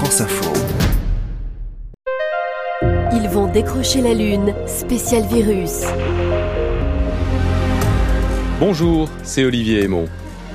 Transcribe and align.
France 0.00 0.22
Info. 0.22 0.50
Ils 3.12 3.28
vont 3.28 3.52
décrocher 3.52 4.00
la 4.00 4.14
Lune, 4.14 4.54
spécial 4.66 5.26
virus. 5.26 5.82
Bonjour, 8.58 9.10
c'est 9.22 9.44
Olivier 9.44 9.82
Aymon. 9.82 10.08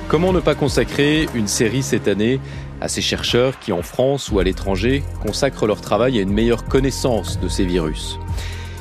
Comment 0.08 0.32
ne 0.32 0.40
pas 0.40 0.56
consacrer 0.56 1.28
une 1.32 1.46
série 1.46 1.84
cette 1.84 2.08
année 2.08 2.40
à 2.80 2.88
ces 2.88 3.00
chercheurs 3.00 3.60
qui, 3.60 3.70
en 3.70 3.82
France 3.82 4.32
ou 4.32 4.40
à 4.40 4.42
l'étranger, 4.42 5.04
consacrent 5.24 5.68
leur 5.68 5.80
travail 5.80 6.18
à 6.18 6.22
une 6.22 6.32
meilleure 6.32 6.64
connaissance 6.64 7.38
de 7.38 7.46
ces 7.46 7.64
virus? 7.64 8.18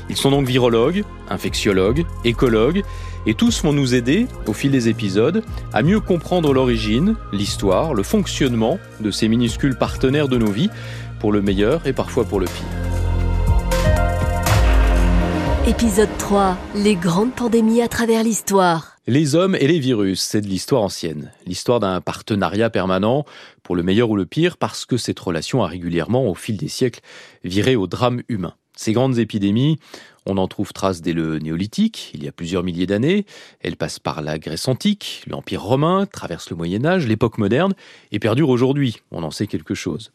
Ils 0.09 0.17
sont 0.17 0.31
donc 0.31 0.47
virologues, 0.47 1.03
infectiologues, 1.29 2.07
écologues, 2.23 2.81
et 3.25 3.33
tous 3.33 3.63
vont 3.63 3.73
nous 3.73 3.95
aider, 3.95 4.27
au 4.47 4.53
fil 4.53 4.71
des 4.71 4.89
épisodes, 4.89 5.43
à 5.73 5.81
mieux 5.81 5.99
comprendre 5.99 6.53
l'origine, 6.53 7.15
l'histoire, 7.31 7.93
le 7.93 8.03
fonctionnement 8.03 8.79
de 8.99 9.11
ces 9.11 9.27
minuscules 9.27 9.77
partenaires 9.77 10.27
de 10.27 10.37
nos 10.37 10.51
vies, 10.51 10.69
pour 11.19 11.31
le 11.31 11.41
meilleur 11.41 11.85
et 11.87 11.93
parfois 11.93 12.25
pour 12.25 12.39
le 12.39 12.45
pire. 12.45 12.85
Épisode 15.67 16.15
3. 16.19 16.57
Les 16.75 16.95
grandes 16.95 17.33
pandémies 17.33 17.81
à 17.81 17.87
travers 17.87 18.23
l'histoire. 18.23 18.97
Les 19.07 19.33
hommes 19.33 19.55
et 19.55 19.67
les 19.67 19.79
virus, 19.79 20.21
c'est 20.21 20.41
de 20.41 20.47
l'histoire 20.47 20.83
ancienne. 20.83 21.31
L'histoire 21.47 21.79
d'un 21.79 22.01
partenariat 22.01 22.69
permanent, 22.69 23.25
pour 23.63 23.75
le 23.75 23.81
meilleur 23.81 24.11
ou 24.11 24.15
le 24.15 24.27
pire, 24.27 24.57
parce 24.57 24.85
que 24.85 24.97
cette 24.97 25.19
relation 25.19 25.63
a 25.63 25.67
régulièrement, 25.67 26.27
au 26.27 26.35
fil 26.35 26.57
des 26.57 26.67
siècles, 26.67 27.01
viré 27.43 27.75
au 27.75 27.87
drame 27.87 28.21
humain. 28.29 28.53
Ces 28.75 28.93
grandes 28.93 29.17
épidémies, 29.17 29.79
on 30.25 30.37
en 30.37 30.47
trouve 30.47 30.73
trace 30.73 31.01
dès 31.01 31.13
le 31.13 31.39
néolithique, 31.39 32.11
il 32.13 32.23
y 32.23 32.27
a 32.27 32.31
plusieurs 32.31 32.63
milliers 32.63 32.87
d'années. 32.87 33.25
Elles 33.61 33.75
passent 33.75 33.99
par 33.99 34.21
la 34.21 34.39
Grèce 34.39 34.67
antique, 34.67 35.23
l'Empire 35.27 35.61
romain, 35.61 36.05
traversent 36.05 36.49
le 36.49 36.55
Moyen 36.55 36.85
Âge, 36.85 37.07
l'époque 37.07 37.37
moderne, 37.37 37.73
et 38.11 38.19
perdurent 38.19 38.49
aujourd'hui. 38.49 38.97
On 39.11 39.23
en 39.23 39.31
sait 39.31 39.47
quelque 39.47 39.75
chose. 39.75 40.11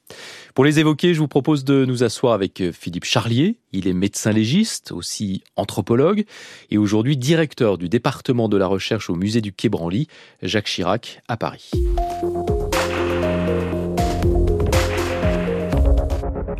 Pour 0.54 0.64
les 0.64 0.78
évoquer, 0.78 1.14
je 1.14 1.20
vous 1.20 1.28
propose 1.28 1.64
de 1.64 1.84
nous 1.84 2.02
asseoir 2.02 2.32
avec 2.32 2.62
Philippe 2.72 3.04
Charlier. 3.04 3.58
Il 3.72 3.86
est 3.86 3.92
médecin 3.92 4.32
légiste, 4.32 4.92
aussi 4.92 5.42
anthropologue, 5.56 6.24
et 6.70 6.78
aujourd'hui 6.78 7.16
directeur 7.16 7.78
du 7.78 7.88
département 7.88 8.48
de 8.48 8.56
la 8.56 8.66
recherche 8.66 9.10
au 9.10 9.14
musée 9.14 9.40
du 9.40 9.52
Quai 9.52 9.68
Branly, 9.68 10.08
Jacques 10.42 10.66
Chirac, 10.66 11.22
à 11.28 11.36
Paris. 11.36 11.70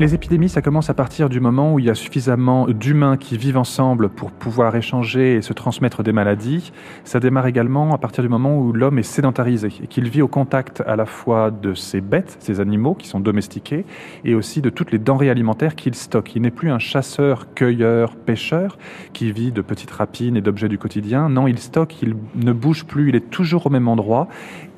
Les 0.01 0.15
épidémies, 0.15 0.49
ça 0.49 0.63
commence 0.63 0.89
à 0.89 0.95
partir 0.95 1.29
du 1.29 1.41
moment 1.41 1.75
où 1.75 1.79
il 1.79 1.85
y 1.85 1.91
a 1.91 1.95
suffisamment 1.95 2.67
d'humains 2.69 3.19
qui 3.19 3.37
vivent 3.37 3.59
ensemble 3.59 4.09
pour 4.09 4.31
pouvoir 4.31 4.75
échanger 4.75 5.35
et 5.35 5.43
se 5.43 5.53
transmettre 5.53 6.03
des 6.03 6.13
maladies. 6.13 6.73
Ça 7.05 7.21
démarre 7.21 7.47
également 7.47 7.93
à 7.93 7.99
partir 7.99 8.25
du 8.25 8.31
moment 8.31 8.59
où 8.59 8.73
l'homme 8.73 8.99
est 8.99 9.03
sédentarisé 9.03 9.69
et 9.83 9.87
qu'il 9.89 10.09
vit 10.09 10.23
au 10.23 10.27
contact 10.27 10.83
à 10.87 10.97
la 10.97 11.05
fois 11.05 11.51
de 11.51 11.75
ses 11.75 12.01
bêtes, 12.01 12.39
ses 12.41 12.61
animaux 12.61 12.95
qui 12.95 13.09
sont 13.09 13.21
domestiqués, 13.21 13.85
et 14.25 14.35
aussi 14.35 14.63
de 14.63 14.71
toutes 14.71 14.91
les 14.91 14.99
denrées 14.99 15.29
alimentaires 15.29 15.75
qu'il 15.75 15.95
stocke. 15.95 16.35
Il 16.35 16.41
n'est 16.41 16.51
plus 16.51 16.71
un 16.71 16.79
chasseur, 16.79 17.53
cueilleur, 17.53 18.17
pêcheur 18.17 18.79
qui 19.13 19.31
vit 19.33 19.53
de 19.53 19.61
petites 19.61 19.91
rapines 19.91 20.35
et 20.35 20.41
d'objets 20.41 20.71
du 20.71 20.79
quotidien. 20.79 21.29
Non, 21.29 21.47
il 21.47 21.59
stocke, 21.59 22.01
il 22.01 22.17
ne 22.37 22.53
bouge 22.55 22.87
plus, 22.87 23.11
il 23.11 23.17
est 23.17 23.29
toujours 23.29 23.67
au 23.67 23.71
même 23.71 23.87
endroit 23.87 24.29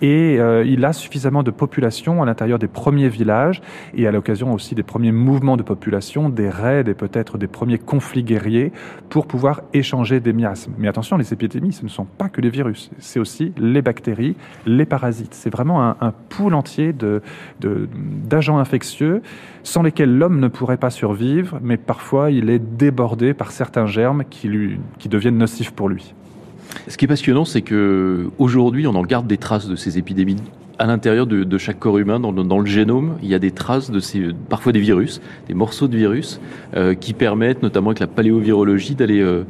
et 0.01 0.41
euh, 0.41 0.65
il 0.67 0.85
a 0.85 0.93
suffisamment 0.93 1.45
de 1.45 1.53
population 1.53 2.25
à 2.25 2.27
l'intérieur 2.27 2.59
des 2.59 2.67
premiers 2.67 3.09
villages 3.09 3.63
et 3.95 4.09
à 4.09 4.11
l'occasion 4.11 4.53
aussi 4.53 4.75
des 4.75 4.83
premiers 4.83 5.12
mouvements 5.13 5.57
de 5.57 5.63
population, 5.63 6.29
des 6.29 6.49
raids 6.49 6.85
et 6.87 6.95
peut-être 6.95 7.39
des 7.39 7.47
premiers 7.47 7.79
conflits 7.79 8.25
guerriers 8.25 8.73
pour 9.09 9.27
pouvoir 9.27 9.63
échanger 9.73 10.21
des 10.21 10.33
miasmes. 10.33 10.73
Mais 10.79 10.89
attention, 10.89 11.17
les 11.17 11.33
épidémies, 11.33 11.73
ce 11.73 11.85
ne 11.85 11.89
sont 11.89 12.05
pas 12.05 12.29
que 12.29 12.41
les 12.41 12.51
virus, 12.51 12.91
c'est 12.99 13.21
aussi 13.21 13.53
les 13.57 13.83
bactéries, 13.83 14.37
les 14.67 14.87
parasites. 14.87 15.35
C'est 15.35 15.51
vraiment 15.51 15.85
un, 15.85 15.97
un 16.01 16.13
pool 16.29 16.55
entier 16.55 16.93
de, 16.93 17.23
d'agents 17.61 18.59
infectieux 18.59 19.23
sans 19.63 19.83
lesquels 19.83 20.17
l'homme 20.17 20.41
ne 20.41 20.49
pourrait 20.49 20.77
pas 20.77 20.91
survivre, 20.91 21.59
mais 21.63 21.77
parfois 21.77 22.31
il 22.31 22.51
est 22.51 22.59
débordé 22.59 23.35
par 23.35 23.53
certains 23.53 23.87
germes 23.87 24.25
qui, 24.29 24.49
lui, 24.49 24.81
qui 24.99 25.09
deviennent 25.09 25.39
nocifs 25.39 25.71
pour 25.71 25.89
lui. 25.89 26.15
Ce 26.89 26.97
qui 26.97 27.05
est 27.05 27.09
passionnant, 27.09 27.45
c'est 27.45 27.63
que 27.63 28.31
aujourd'hui, 28.39 28.87
on 28.87 28.95
en 28.95 29.03
garde 29.03 29.27
des 29.27 29.37
traces 29.37 29.69
de 29.69 29.77
ces 29.77 29.99
épidémies 29.99 30.37
à 30.83 30.87
l'intérieur 30.87 31.29
de, 31.29 31.59
chaque 31.59 31.79
corps 31.79 31.99
humain, 31.99 32.19
dans 32.19 32.59
le, 32.59 32.67
génome, 32.67 33.15
il 33.23 33.29
y 33.29 33.37
a 33.37 33.39
des 33.39 33.53
traces 33.53 33.93
de 33.93 34.01
ces, 34.01 34.31
parfois 34.49 34.73
des 34.73 34.81
virus, 34.81 35.21
des 35.47 35.55
morceaux 35.55 35.87
de 35.87 35.97
virus, 35.97 36.41
euh, 36.75 36.95
qui 36.95 37.13
permettent, 37.13 37.63
notamment 37.63 37.91
avec 37.91 38.01
la 38.01 38.09
paléovirologie, 38.09 38.97
d'aller 38.97 39.21
euh, 39.21 39.45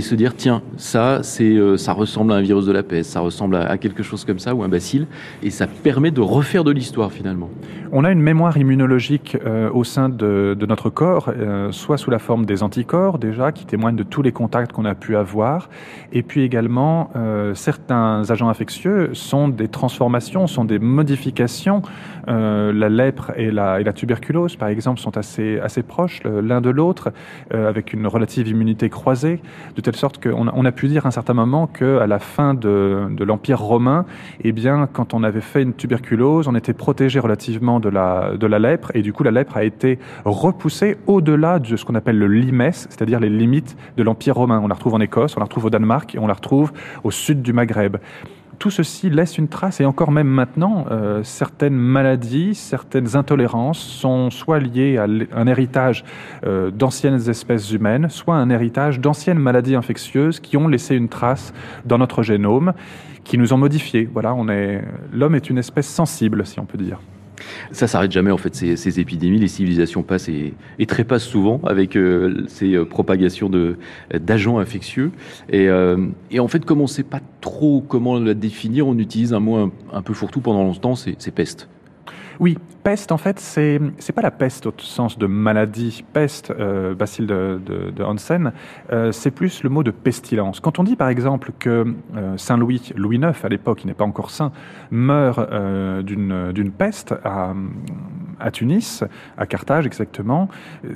se 0.00 0.14
dire 0.16 0.34
tiens, 0.34 0.60
ça, 0.78 1.20
euh, 1.40 1.76
ça 1.76 1.92
ressemble 1.92 2.32
à 2.32 2.34
un 2.34 2.40
virus 2.40 2.66
de 2.66 2.72
la 2.72 2.82
peste, 2.82 3.12
ça 3.12 3.20
ressemble 3.20 3.54
à, 3.54 3.78
quelque 3.78 4.02
chose 4.02 4.24
comme 4.24 4.40
ça 4.40 4.56
ou 4.56 4.64
un 4.64 4.68
bacille, 4.68 5.06
et 5.44 5.50
ça 5.50 5.68
permet 5.68 6.10
de 6.10 6.20
refaire 6.20 6.64
de 6.64 6.72
l'histoire 6.72 7.12
finalement. 7.12 7.48
On 7.92 8.02
a 8.02 8.10
une 8.10 8.22
mémoire 8.22 8.56
immunologique 8.56 9.36
au 9.74 9.84
sein 9.84 10.08
de, 10.08 10.56
de, 10.58 10.66
notre 10.66 10.88
corps, 10.88 11.30
soit 11.72 11.98
sous 11.98 12.10
la 12.10 12.18
forme 12.18 12.46
des 12.46 12.62
anticorps 12.62 13.18
déjà, 13.18 13.52
qui 13.52 13.66
témoignent 13.66 13.96
de 13.96 14.02
tous 14.02 14.22
les 14.22 14.32
contacts 14.32 14.72
qu'on 14.72 14.86
a 14.86 14.94
pu 14.94 15.14
avoir, 15.14 15.68
et 16.10 16.22
puis 16.22 16.40
également 16.40 17.10
certains 17.52 18.22
agents 18.30 18.48
infectieux 18.48 19.10
sont 19.12 19.48
des 19.48 19.68
transformations, 19.68 20.46
sont 20.46 20.64
des 20.64 20.71
modifications. 20.78 21.82
Euh, 22.28 22.72
la 22.72 22.88
lèpre 22.88 23.32
et 23.36 23.50
la, 23.50 23.92
tuberculose, 23.92 24.56
par 24.56 24.68
exemple, 24.68 25.00
sont 25.00 25.16
assez, 25.16 25.60
proches 25.86 26.22
l'un 26.24 26.60
de 26.60 26.70
l'autre, 26.70 27.12
euh, 27.52 27.68
avec 27.68 27.92
une 27.92 28.06
relative 28.06 28.48
immunité 28.48 28.88
croisée, 28.88 29.40
de 29.74 29.80
telle 29.80 29.96
sorte 29.96 30.22
qu'on 30.22 30.64
a, 30.64 30.72
pu 30.72 30.88
dire 30.88 31.04
à 31.04 31.08
un 31.08 31.12
certain 31.12 31.34
moment 31.34 31.66
qu'à 31.66 32.06
la 32.06 32.18
fin 32.18 32.54
de, 32.54 33.08
l'Empire 33.20 33.60
romain, 33.60 34.04
eh 34.42 34.52
bien, 34.52 34.88
quand 34.92 35.14
on 35.14 35.22
avait 35.22 35.40
fait 35.40 35.62
une 35.62 35.74
tuberculose, 35.74 36.48
on 36.48 36.54
était 36.54 36.72
protégé 36.72 37.18
relativement 37.18 37.80
de 37.80 37.88
la, 37.88 38.58
lèpre, 38.58 38.90
et 38.94 39.02
du 39.02 39.12
coup, 39.12 39.22
la 39.22 39.30
lèpre 39.30 39.56
a 39.56 39.64
été 39.64 39.98
repoussée 40.24 40.96
au-delà 41.06 41.58
de 41.58 41.76
ce 41.76 41.84
qu'on 41.84 41.94
appelle 41.94 42.18
le 42.18 42.28
limes, 42.28 42.70
c'est-à-dire 42.72 43.18
les 43.18 43.30
limites 43.30 43.76
de 43.96 44.02
l'Empire 44.02 44.36
romain. 44.36 44.60
On 44.62 44.68
la 44.68 44.74
retrouve 44.74 44.94
en 44.94 45.00
Écosse, 45.00 45.36
on 45.36 45.40
la 45.40 45.44
retrouve 45.44 45.66
au 45.66 45.70
Danemark, 45.70 46.14
et 46.14 46.18
on 46.18 46.26
la 46.26 46.34
retrouve 46.34 46.72
au 47.02 47.10
sud 47.10 47.42
du 47.42 47.52
Maghreb 47.52 47.96
tout 48.62 48.70
ceci 48.70 49.10
laisse 49.10 49.38
une 49.38 49.48
trace 49.48 49.80
et 49.80 49.84
encore 49.84 50.12
même 50.12 50.28
maintenant, 50.28 50.86
euh, 50.92 51.24
certaines 51.24 51.74
maladies, 51.74 52.54
certaines 52.54 53.16
intolérances 53.16 53.80
sont 53.80 54.30
soit 54.30 54.60
liées 54.60 54.98
à 54.98 55.08
un 55.36 55.48
héritage 55.48 56.04
euh, 56.46 56.70
d'anciennes 56.70 57.28
espèces 57.28 57.72
humaines, 57.72 58.08
soit 58.08 58.36
un 58.36 58.50
héritage 58.50 59.00
d'anciennes 59.00 59.40
maladies 59.40 59.74
infectieuses 59.74 60.38
qui 60.38 60.56
ont 60.56 60.68
laissé 60.68 60.94
une 60.94 61.08
trace 61.08 61.52
dans 61.86 61.98
notre 61.98 62.22
génome, 62.22 62.72
qui 63.24 63.36
nous 63.36 63.52
ont 63.52 63.58
modifiés. 63.58 64.08
Voilà, 64.12 64.32
l'homme 65.12 65.34
est 65.34 65.50
une 65.50 65.58
espèce 65.58 65.88
sensible, 65.88 66.46
si 66.46 66.60
on 66.60 66.64
peut 66.64 66.78
dire. 66.78 67.00
Ça 67.72 67.86
s'arrête 67.86 68.12
jamais 68.12 68.30
en 68.30 68.36
fait 68.36 68.54
ces, 68.54 69.00
épidémies, 69.00 69.38
les 69.38 69.48
civilisations 69.48 70.02
passent 70.02 70.28
et, 70.28 70.54
trépassent 70.86 71.24
souvent 71.24 71.60
avec 71.64 71.96
euh, 71.96 72.44
ces 72.48 72.74
euh, 72.74 72.84
propagations 72.84 73.50
d'agents 74.12 74.58
infectieux. 74.58 75.12
Et, 75.48 75.68
euh, 75.68 76.06
et, 76.30 76.40
en 76.40 76.48
fait, 76.48 76.64
comme 76.64 76.80
on 76.80 76.84
ne 76.84 76.88
sait 76.88 77.02
pas 77.02 77.20
trop 77.40 77.84
comment 77.86 78.18
la 78.18 78.34
définir, 78.34 78.86
on 78.86 78.98
utilise 78.98 79.32
un 79.32 79.40
mot 79.40 79.56
un, 79.56 79.72
un 79.92 80.02
peu 80.02 80.12
fourre-tout 80.12 80.40
pendant 80.40 80.62
longtemps, 80.62 80.94
c'est 80.94 81.34
peste. 81.34 81.68
Oui, 82.42 82.58
peste, 82.82 83.12
en 83.12 83.18
fait, 83.18 83.38
c'est 83.38 83.80
c'est 83.98 84.12
pas 84.12 84.20
la 84.20 84.32
peste 84.32 84.66
au 84.66 84.74
sens 84.78 85.16
de 85.16 85.26
maladie, 85.26 86.04
peste, 86.12 86.50
euh, 86.50 86.92
bacille 86.92 87.26
de, 87.26 87.60
de, 87.64 88.02
Hansen, 88.02 88.52
euh, 88.90 89.12
c'est 89.12 89.30
plus 89.30 89.62
le 89.62 89.70
mot 89.70 89.84
de 89.84 89.92
pestilence. 89.92 90.58
Quand 90.58 90.80
on 90.80 90.82
dit 90.82 90.96
par 90.96 91.08
exemple 91.08 91.52
que 91.60 91.94
euh, 92.16 92.36
Saint 92.38 92.56
Louis, 92.56 92.90
Louis 92.96 93.18
IX 93.18 93.44
à 93.44 93.48
l'époque, 93.48 93.84
il 93.84 93.86
n'est 93.86 93.94
pas 93.94 94.04
encore 94.04 94.30
saint, 94.30 94.50
meurt 94.90 95.38
euh, 95.38 96.02
d'une 96.02 96.50
d'une 96.50 96.72
peste 96.72 97.14
à, 97.22 97.54
à 98.42 98.50
Tunis, 98.50 99.04
à 99.38 99.46
Carthage 99.46 99.86
exactement, 99.86 100.48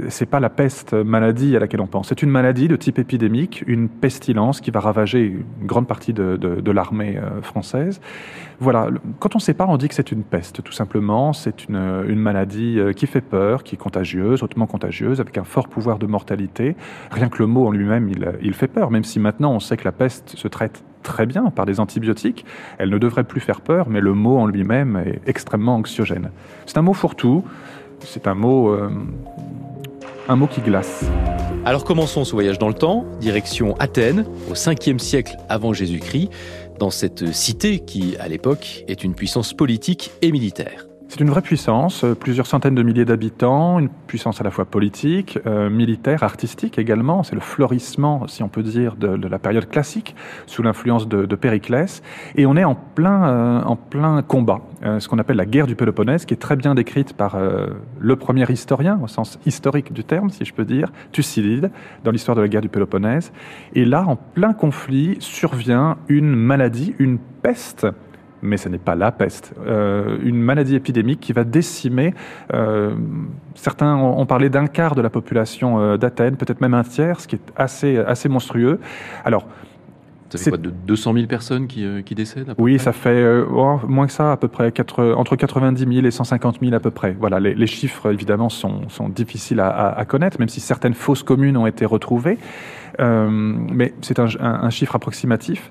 c'est 0.08 0.26
pas 0.26 0.40
la 0.40 0.50
peste 0.50 0.92
maladie 0.92 1.56
à 1.56 1.60
laquelle 1.60 1.80
on 1.80 1.86
pense. 1.86 2.08
C'est 2.08 2.22
une 2.22 2.30
maladie 2.30 2.68
de 2.68 2.76
type 2.76 2.98
épidémique, 2.98 3.64
une 3.66 3.88
pestilence 3.88 4.60
qui 4.60 4.70
va 4.70 4.80
ravager 4.80 5.24
une 5.26 5.66
grande 5.66 5.86
partie 5.86 6.12
de, 6.12 6.70
l'armée 6.70 7.18
française. 7.42 8.00
Voilà, 8.58 8.88
quand 9.18 9.34
on 9.34 9.38
ne 9.38 9.42
sait 9.42 9.54
pas, 9.54 9.66
on 9.66 9.76
dit 9.76 9.88
que 9.88 9.94
c'est 9.94 10.12
une 10.12 10.22
peste, 10.22 10.62
tout 10.62 10.72
simplement. 10.72 11.32
C'est 11.32 11.68
une, 11.68 11.76
une, 12.08 12.18
maladie 12.18 12.78
euh, 12.78 12.92
qui 12.92 13.06
fait 13.06 13.20
peur, 13.20 13.62
qui 13.62 13.74
est 13.74 13.78
contagieuse, 13.78 14.42
hautement 14.42 14.66
contagieuse, 14.66 15.20
avec 15.20 15.36
un 15.38 15.44
fort 15.44 15.68
pouvoir 15.68 15.98
de 15.98 16.06
mortalité. 16.06 16.76
Rien 17.10 17.28
que 17.28 17.38
le 17.38 17.46
mot 17.46 17.66
en 17.66 17.70
lui-même, 17.70 18.10
il 18.42 18.54
fait 18.54 18.68
peur, 18.68 18.90
même 18.90 19.04
si 19.04 19.20
maintenant 19.20 19.52
on 19.52 19.60
sait 19.60 19.76
que 19.76 19.84
la 19.84 19.92
peste 19.92 20.36
se 20.36 20.48
traite 20.48 20.82
très 21.06 21.24
bien 21.24 21.50
par 21.50 21.64
des 21.64 21.80
antibiotiques. 21.80 22.44
Elle 22.78 22.90
ne 22.90 22.98
devrait 22.98 23.24
plus 23.24 23.40
faire 23.40 23.60
peur, 23.60 23.88
mais 23.88 24.00
le 24.00 24.12
mot 24.12 24.38
en 24.38 24.46
lui-même 24.46 24.96
est 24.96 25.20
extrêmement 25.26 25.76
anxiogène. 25.76 26.30
C'est 26.66 26.76
un 26.76 26.82
mot 26.82 26.92
fourre-tout, 26.92 27.44
c'est 28.00 28.26
un 28.26 28.34
mot, 28.34 28.70
euh, 28.70 28.90
un 30.28 30.36
mot 30.36 30.48
qui 30.48 30.60
glace. 30.60 31.04
Alors 31.64 31.84
commençons 31.84 32.24
ce 32.24 32.32
voyage 32.32 32.58
dans 32.58 32.68
le 32.68 32.74
temps, 32.74 33.06
direction 33.20 33.76
Athènes, 33.78 34.26
au 34.50 34.54
5e 34.54 34.98
siècle 34.98 35.36
avant 35.48 35.72
Jésus-Christ, 35.72 36.30
dans 36.78 36.90
cette 36.90 37.32
cité 37.32 37.78
qui, 37.78 38.16
à 38.18 38.28
l'époque, 38.28 38.84
est 38.88 39.04
une 39.04 39.14
puissance 39.14 39.54
politique 39.54 40.10
et 40.22 40.32
militaire. 40.32 40.86
C'est 41.08 41.20
une 41.20 41.30
vraie 41.30 41.42
puissance, 41.42 42.02
euh, 42.02 42.14
plusieurs 42.14 42.46
centaines 42.46 42.74
de 42.74 42.82
milliers 42.82 43.04
d'habitants, 43.04 43.78
une 43.78 43.88
puissance 43.88 44.40
à 44.40 44.44
la 44.44 44.50
fois 44.50 44.64
politique, 44.64 45.38
euh, 45.46 45.70
militaire, 45.70 46.24
artistique 46.24 46.78
également. 46.78 47.22
C'est 47.22 47.36
le 47.36 47.40
florissement, 47.40 48.26
si 48.26 48.42
on 48.42 48.48
peut 48.48 48.64
dire, 48.64 48.96
de, 48.96 49.28
la 49.28 49.38
période 49.38 49.68
classique, 49.68 50.16
sous 50.46 50.62
l'influence 50.62 51.06
de, 51.06 51.36
Périclès. 51.36 52.02
Et 52.34 52.44
on 52.46 52.56
est 52.56 52.64
en 52.64 52.74
plein, 52.74 53.28
euh, 53.28 53.62
en 53.62 53.76
plein 53.76 54.22
combat, 54.22 54.62
ce 54.82 55.08
qu'on 55.08 55.18
appelle 55.18 55.36
la 55.36 55.46
guerre 55.46 55.66
du 55.66 55.74
Péloponnèse, 55.74 56.24
qui 56.26 56.34
est 56.34 56.38
très 56.38 56.54
bien 56.54 56.74
décrite 56.74 57.12
par 57.14 57.36
le 57.98 58.16
premier 58.16 58.44
historien, 58.50 59.00
au 59.02 59.08
sens 59.08 59.38
historique 59.44 59.92
du 59.92 60.04
terme, 60.04 60.30
si 60.30 60.44
je 60.44 60.54
peux 60.54 60.64
dire, 60.64 60.92
Thucydide, 61.12 61.70
dans 62.04 62.10
l'histoire 62.10 62.36
de 62.36 62.42
la 62.42 62.48
guerre 62.48 62.60
du 62.60 62.68
Péloponnèse. 62.68 63.32
Et 63.74 63.84
là, 63.84 64.04
en 64.06 64.16
plein 64.16 64.52
conflit, 64.52 65.16
survient 65.18 65.96
une 66.08 66.36
maladie, 66.36 66.94
une 66.98 67.18
peste 67.18 67.86
mais 68.46 68.56
ce 68.56 68.68
n'est 68.68 68.78
pas 68.78 68.94
la 68.94 69.12
peste. 69.12 69.54
Euh, 69.66 70.18
une 70.22 70.40
maladie 70.40 70.74
épidémique 70.74 71.20
qui 71.20 71.32
va 71.32 71.44
décimer, 71.44 72.14
euh, 72.54 72.94
certains 73.54 73.96
ont, 73.96 74.26
parlé 74.26 74.48
d'un 74.48 74.66
quart 74.66 74.94
de 74.94 75.02
la 75.02 75.10
population 75.10 75.80
euh, 75.80 75.96
d'Athènes, 75.96 76.36
peut-être 76.36 76.60
même 76.60 76.74
un 76.74 76.84
tiers, 76.84 77.20
ce 77.20 77.28
qui 77.28 77.36
est 77.36 77.52
assez, 77.56 77.98
assez 77.98 78.28
monstrueux. 78.28 78.80
Alors, 79.24 79.46
ça 80.30 80.38
fait 80.38 80.50
quoi, 80.50 80.58
de 80.58 80.70
200 80.70 81.14
000 81.14 81.26
personnes 81.26 81.66
qui, 81.68 81.86
qui 82.04 82.16
décèdent 82.16 82.54
Oui, 82.58 82.80
ça 82.80 82.92
fait 82.92 83.24
oh, 83.48 83.78
moins 83.86 84.06
que 84.06 84.12
ça, 84.12 84.32
à 84.32 84.36
peu 84.36 84.48
près, 84.48 84.72
entre 84.98 85.36
90 85.36 85.94
000 85.94 86.06
et 86.06 86.10
150 86.10 86.58
000 86.60 86.74
à 86.74 86.80
peu 86.80 86.90
près. 86.90 87.16
Voilà, 87.18 87.38
les, 87.38 87.66
chiffres, 87.68 88.10
évidemment, 88.10 88.48
sont, 88.48 88.88
sont 88.88 89.08
difficiles 89.08 89.60
à, 89.60 90.04
connaître, 90.08 90.40
même 90.40 90.48
si 90.48 90.58
certaines 90.58 90.94
fausses 90.94 91.22
communes 91.22 91.56
ont 91.56 91.66
été 91.66 91.84
retrouvées. 91.84 92.38
mais 92.98 93.94
c'est 94.00 94.18
un, 94.18 94.26
un, 94.40 94.70
chiffre 94.70 94.96
approximatif. 94.96 95.70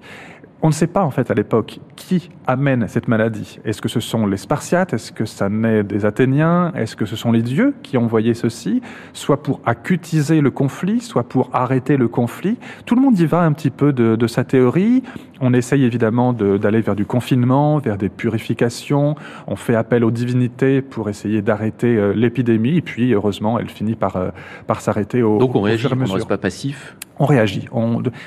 On 0.66 0.70
ne 0.70 0.74
sait 0.74 0.88
pas 0.88 1.04
en 1.04 1.12
fait 1.12 1.30
à 1.30 1.36
l'époque 1.36 1.80
qui 1.96 2.32
amène 2.48 2.88
cette 2.88 3.08
maladie. 3.08 3.60
Est-ce 3.66 3.84
que 3.84 3.88
ce 3.88 4.00
sont 4.00 4.26
les 4.26 4.38
Spartiates? 4.38 4.94
Est-ce 4.94 5.12
que 5.12 5.26
ça 5.26 5.48
naît 5.48 5.84
des 5.84 6.06
Athéniens? 6.06 6.72
Est-ce 6.74 6.96
que 6.96 7.06
ce 7.06 7.16
sont 7.16 7.32
les 7.32 7.44
dieux 7.44 7.76
qui 7.84 8.00
ont 8.00 8.06
envoyé 8.06 8.34
ceci 8.34 8.82
Soit 9.14 9.44
pour 9.44 9.62
acutiser 9.68 10.42
le 10.42 10.50
conflit, 10.50 11.02
soit 11.02 11.22
pour 11.22 11.52
arrêter 11.54 11.98
le 11.98 12.08
conflit. 12.08 12.58
Tout 12.88 12.96
le 12.96 13.02
monde 13.02 13.20
y 13.20 13.28
va 13.28 13.42
un 13.42 13.52
petit 13.52 13.70
peu 13.70 13.94
de, 13.94 14.26
sa 14.26 14.44
théorie. 14.44 15.04
On 15.40 15.54
essaye 15.54 15.84
évidemment 15.84 16.34
d'aller 16.34 16.82
vers 16.82 16.96
du 16.96 17.06
confinement, 17.06 17.78
vers 17.78 18.00
des 18.00 18.10
purifications. 18.10 19.14
On 19.46 19.56
fait 19.56 19.76
appel 19.76 20.04
aux 20.04 20.10
divinités 20.10 20.82
pour 20.82 21.10
essayer 21.10 21.44
d'arrêter 21.44 21.96
euh, 21.96 22.12
l'épidémie. 22.16 22.78
Et 22.78 22.82
puis 22.82 23.14
heureusement, 23.14 23.60
elle 23.60 23.70
finit 23.70 23.94
par, 23.94 24.16
euh, 24.16 24.30
par 24.66 24.82
s'arrêter 24.82 25.22
au 25.22 25.38
Donc 25.38 25.56
on 25.56 25.62
réagit, 25.62 25.86
on 25.92 25.96
ne 25.96 26.12
reste 26.12 26.28
pas 26.28 26.40
passif? 26.40 26.96
On 27.20 27.26
réagit, 27.26 27.68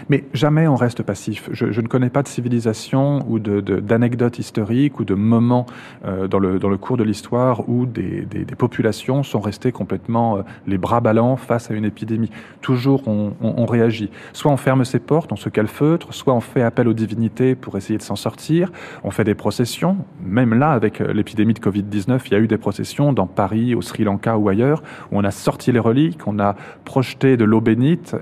mais 0.09 0.25
jamais 0.33 0.67
on 0.67 0.77
reste 0.77 1.03
passif. 1.03 1.49
Je, 1.53 1.81
ne 1.81 1.87
connais 1.87 2.09
pas 2.09 2.23
de 2.23 2.29
civilisation 2.29 3.21
ou 3.29 3.39
d'anecdotes 3.39 4.39
historiques 4.39 4.99
ou 4.99 5.05
de 5.05 5.15
moments 5.15 5.67
euh, 6.05 6.27
dans, 6.27 6.39
le, 6.39 6.59
dans 6.59 6.71
le 6.71 6.79
cours 6.79 6.97
de 6.97 7.05
l'histoire 7.05 7.69
où 7.69 7.87
des, 7.87 8.27
populations 8.57 9.23
sont 9.23 9.41
restées 9.41 9.73
complètement 9.73 10.39
euh, 10.39 10.43
les 10.67 10.79
bras 10.79 11.01
ballants 11.01 11.37
face 11.37 11.71
à 11.71 11.75
une 11.75 11.85
épidémie. 11.85 12.31
Toujours 12.61 13.03
on, 13.07 13.67
réagit. 13.67 14.11
Soit 14.33 14.51
on 14.51 14.57
ferme 14.57 14.85
ses 14.85 14.99
portes, 14.99 15.33
on 15.33 15.37
se 15.37 15.49
calfeutre, 15.49 16.15
soit 16.15 16.35
on 16.35 16.41
fait 16.41 16.63
appel 16.63 16.89
aux 16.89 16.95
divinités 16.95 17.55
pour 17.55 17.77
essayer 17.77 17.99
de 17.99 18.03
s'en 18.03 18.17
sortir. 18.17 18.73
On 19.05 19.11
fait 19.11 19.25
des 19.25 19.35
processions. 19.35 19.99
Même 20.25 20.55
là, 20.55 20.73
avec 20.73 21.01
euh, 21.01 21.13
l'épidémie 21.13 21.55
de 21.55 21.61
Covid-19, 21.61 22.21
il 22.27 22.33
y 22.33 22.35
a 22.35 22.39
eu 22.39 22.49
des 22.49 22.59
processions 22.59 23.13
dans 23.13 23.27
Paris, 23.27 23.75
au 23.75 23.83
Sri 23.83 24.05
Lanka 24.05 24.39
ou 24.39 24.49
ailleurs, 24.49 24.83
où 25.13 25.19
on 25.19 25.25
a 25.25 25.31
sorti 25.31 25.73
les 25.73 25.79
reliques, 25.79 26.27
on 26.27 26.39
a 26.39 26.57
projeté 26.85 27.37
de 27.37 27.45
l'eau 27.45 27.61
bénite 27.61 28.15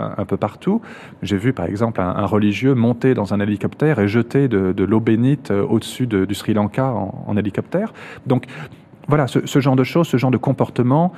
un, 0.00 0.24
peu 0.24 0.36
partout. 0.36 0.80
J'ai 1.22 1.36
vu 1.36 1.52
par 1.52 1.66
exemple 1.66 2.00
un, 2.00 2.26
religieux 2.26 2.74
monter 2.74 3.14
dans 3.14 3.34
un 3.34 3.40
hélicoptère 3.40 3.98
et 3.98 4.08
jeter 4.08 4.48
de, 4.48 4.84
l'eau 4.84 5.00
bénite 5.00 5.50
euh, 5.50 5.62
au-dessus 5.62 6.06
du 6.06 6.34
Sri 6.34 6.54
Lanka 6.54 6.92
en, 6.92 7.36
hélicoptère. 7.36 7.92
Donc 8.26 8.46
voilà, 9.08 9.26
ce, 9.26 9.60
genre 9.60 9.76
de 9.76 9.84
choses, 9.84 10.08
ce 10.08 10.16
genre 10.16 10.30
de 10.30 10.36
comportement, 10.36 11.12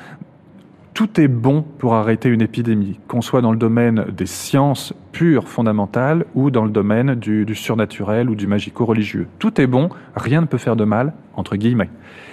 tout 0.94 1.20
est 1.20 1.29
bon 1.29 1.62
pour 1.79 1.94
arrêter 1.94 2.29
une 2.29 2.43
épidémie, 2.43 3.00
qu'on 3.08 3.23
soit 3.23 3.40
dans 3.40 3.50
le 3.50 3.56
domaine 3.56 4.06
des 4.17 4.26
sciences 4.26 4.93
pures 5.12 5.49
fondamentales 5.49 6.26
ou 6.34 6.50
dans 6.50 6.64
le 6.64 6.70
domaine 6.70 7.14
du, 7.14 7.55
surnaturel 7.55 8.29
ou 8.29 8.34
du 8.34 8.46
magico-religieux. 8.46 9.26
Tout 9.38 9.61
est 9.61 9.67
bon, 9.67 9.88
rien 10.14 10.43
ne 10.43 10.46
peut 10.46 10.58
faire 10.58 10.76
de 10.76 10.84
mal, 10.84 11.14
entre 11.34 11.56
guillemets. 11.56 11.90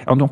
Donc, 0.08 0.32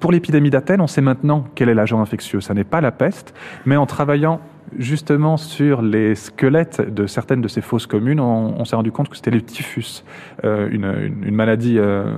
pour 0.00 0.12
l'épidémie 0.12 0.50
d'Athènes, 0.50 0.80
on 0.80 0.86
sait 0.86 1.00
maintenant 1.00 1.44
quel 1.54 1.68
est 1.68 1.74
l'agent 1.74 2.00
infectieux. 2.00 2.40
Ça 2.40 2.54
n'est 2.54 2.64
pas 2.64 2.80
la 2.80 2.92
peste, 2.92 3.34
mais 3.66 3.76
en 3.76 3.86
travaillant 3.86 4.40
justement 4.76 5.36
sur 5.36 5.82
les 5.82 6.14
squelettes 6.14 6.80
de 6.80 7.06
certaines 7.06 7.40
de 7.40 7.48
ces 7.48 7.60
fausses 7.60 7.86
communes, 7.86 8.20
on, 8.20 8.64
s'est 8.64 8.76
rendu 8.76 8.92
compte 8.92 9.08
que 9.08 9.16
c'était 9.16 9.30
le 9.30 9.42
typhus, 9.42 10.04
euh, 10.44 10.68
une, 10.70 11.34
maladie 11.34 11.78
euh, 11.78 12.14